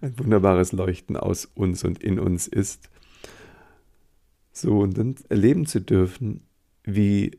ein 0.00 0.18
wunderbares 0.18 0.72
Leuchten 0.72 1.18
aus 1.18 1.44
uns 1.44 1.84
und 1.84 2.02
in 2.02 2.18
uns 2.18 2.48
ist. 2.48 2.88
So, 4.50 4.78
und 4.78 4.96
dann 4.96 5.14
erleben 5.28 5.66
zu 5.66 5.82
dürfen, 5.82 6.46
wie 6.82 7.38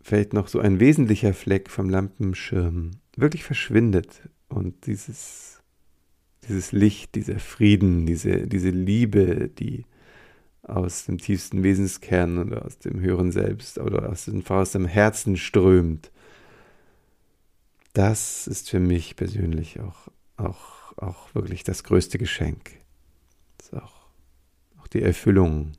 vielleicht 0.00 0.32
noch 0.32 0.46
so 0.46 0.60
ein 0.60 0.78
wesentlicher 0.78 1.34
Fleck 1.34 1.70
vom 1.70 1.90
Lampenschirm 1.90 2.92
wirklich 3.16 3.42
verschwindet 3.42 4.28
und 4.48 4.86
dieses, 4.86 5.60
dieses 6.46 6.70
Licht, 6.70 7.16
dieser 7.16 7.40
Frieden, 7.40 8.06
diese, 8.06 8.46
diese 8.46 8.70
Liebe, 8.70 9.48
die 9.48 9.84
aus 10.68 11.04
dem 11.04 11.18
tiefsten 11.18 11.62
Wesenskern 11.62 12.38
oder 12.38 12.64
aus 12.64 12.78
dem 12.78 13.00
höheren 13.00 13.32
Selbst 13.32 13.78
oder 13.78 14.08
aus 14.08 14.24
dem, 14.24 14.44
aus 14.46 14.72
dem 14.72 14.86
Herzen 14.86 15.36
strömt, 15.36 16.10
das 17.92 18.46
ist 18.46 18.68
für 18.68 18.80
mich 18.80 19.16
persönlich 19.16 19.80
auch, 19.80 20.08
auch, 20.36 20.96
auch 20.98 21.34
wirklich 21.34 21.64
das 21.64 21.84
größte 21.84 22.18
Geschenk. 22.18 22.72
Das 23.56 23.68
ist 23.68 23.74
auch, 23.74 24.06
auch 24.80 24.86
die 24.88 25.02
Erfüllung 25.02 25.72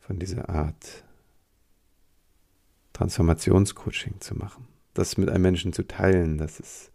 von 0.00 0.18
dieser 0.18 0.48
Art 0.48 1.04
Transformationscoaching 2.92 4.20
zu 4.20 4.34
machen. 4.34 4.66
Das 4.94 5.18
mit 5.18 5.28
einem 5.28 5.42
Menschen 5.42 5.72
zu 5.72 5.86
teilen, 5.86 6.38
das 6.38 6.58
ist, 6.58 6.90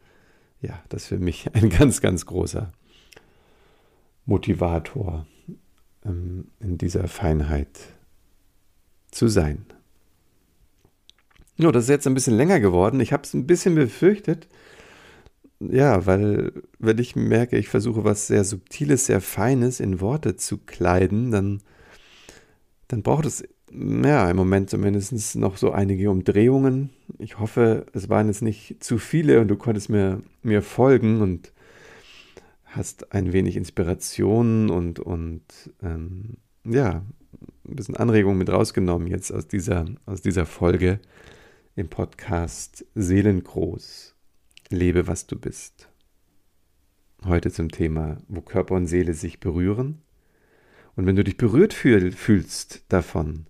ja, 0.61 0.81
das 0.89 1.03
ist 1.03 1.07
für 1.09 1.19
mich 1.19 1.53
ein 1.53 1.69
ganz, 1.77 2.01
ganz 2.01 2.25
großer 2.25 2.73
Motivator, 4.25 5.27
in 6.03 6.77
dieser 6.77 7.07
Feinheit 7.07 7.79
zu 9.11 9.27
sein. 9.27 9.65
Ja, 11.57 11.71
das 11.71 11.83
ist 11.83 11.89
jetzt 11.89 12.07
ein 12.07 12.15
bisschen 12.15 12.37
länger 12.37 12.59
geworden. 12.59 12.99
Ich 12.99 13.13
habe 13.13 13.23
es 13.23 13.33
ein 13.33 13.45
bisschen 13.45 13.75
befürchtet. 13.75 14.47
Ja, 15.59 16.07
weil 16.07 16.53
wenn 16.79 16.97
ich 16.97 17.15
merke, 17.15 17.57
ich 17.57 17.69
versuche 17.69 18.03
was 18.03 18.25
sehr 18.25 18.43
Subtiles, 18.43 19.05
sehr 19.05 19.21
Feines 19.21 19.79
in 19.79 20.01
Worte 20.01 20.35
zu 20.35 20.57
kleiden, 20.57 21.29
dann, 21.29 21.61
dann 22.87 23.03
braucht 23.03 23.27
es 23.27 23.43
ja, 23.73 24.29
im 24.29 24.37
Moment 24.37 24.69
zumindest 24.69 25.35
noch 25.35 25.57
so 25.57 25.71
einige 25.71 26.09
Umdrehungen. 26.09 26.89
Ich 27.19 27.39
hoffe, 27.39 27.85
es 27.93 28.09
waren 28.09 28.27
jetzt 28.27 28.41
nicht 28.41 28.83
zu 28.83 28.97
viele 28.97 29.39
und 29.39 29.47
du 29.47 29.55
konntest 29.55 29.89
mir, 29.89 30.21
mir 30.43 30.61
folgen 30.61 31.21
und 31.21 31.53
hast 32.71 33.13
ein 33.13 33.33
wenig 33.33 33.57
Inspiration 33.57 34.69
und, 34.69 34.99
und 34.99 35.43
ähm, 35.81 36.37
ja, 36.63 37.03
ein 37.67 37.75
bisschen 37.75 37.97
Anregung 37.97 38.37
mit 38.37 38.49
rausgenommen 38.49 39.07
jetzt 39.07 39.31
aus 39.31 39.47
dieser, 39.47 39.85
aus 40.05 40.21
dieser 40.21 40.45
Folge 40.45 40.99
im 41.75 41.89
Podcast 41.89 42.85
Seelengroß. 42.95 44.15
Lebe, 44.69 45.07
was 45.07 45.27
du 45.27 45.37
bist. 45.37 45.89
Heute 47.25 47.51
zum 47.51 47.69
Thema, 47.69 48.17
wo 48.27 48.41
Körper 48.41 48.75
und 48.75 48.87
Seele 48.87 49.13
sich 49.13 49.39
berühren. 49.39 50.01
Und 50.95 51.05
wenn 51.05 51.15
du 51.15 51.23
dich 51.23 51.37
berührt 51.37 51.73
fühl, 51.73 52.11
fühlst 52.11 52.83
davon, 52.89 53.47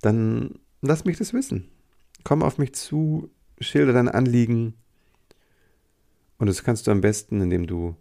dann 0.00 0.58
lass 0.80 1.04
mich 1.04 1.18
das 1.18 1.32
wissen. 1.32 1.68
Komm 2.24 2.42
auf 2.42 2.58
mich 2.58 2.72
zu, 2.74 3.30
schilder 3.60 3.92
dein 3.92 4.08
Anliegen. 4.08 4.74
Und 6.38 6.46
das 6.46 6.62
kannst 6.62 6.86
du 6.86 6.92
am 6.92 7.00
besten, 7.00 7.40
indem 7.40 7.66
du 7.66 7.96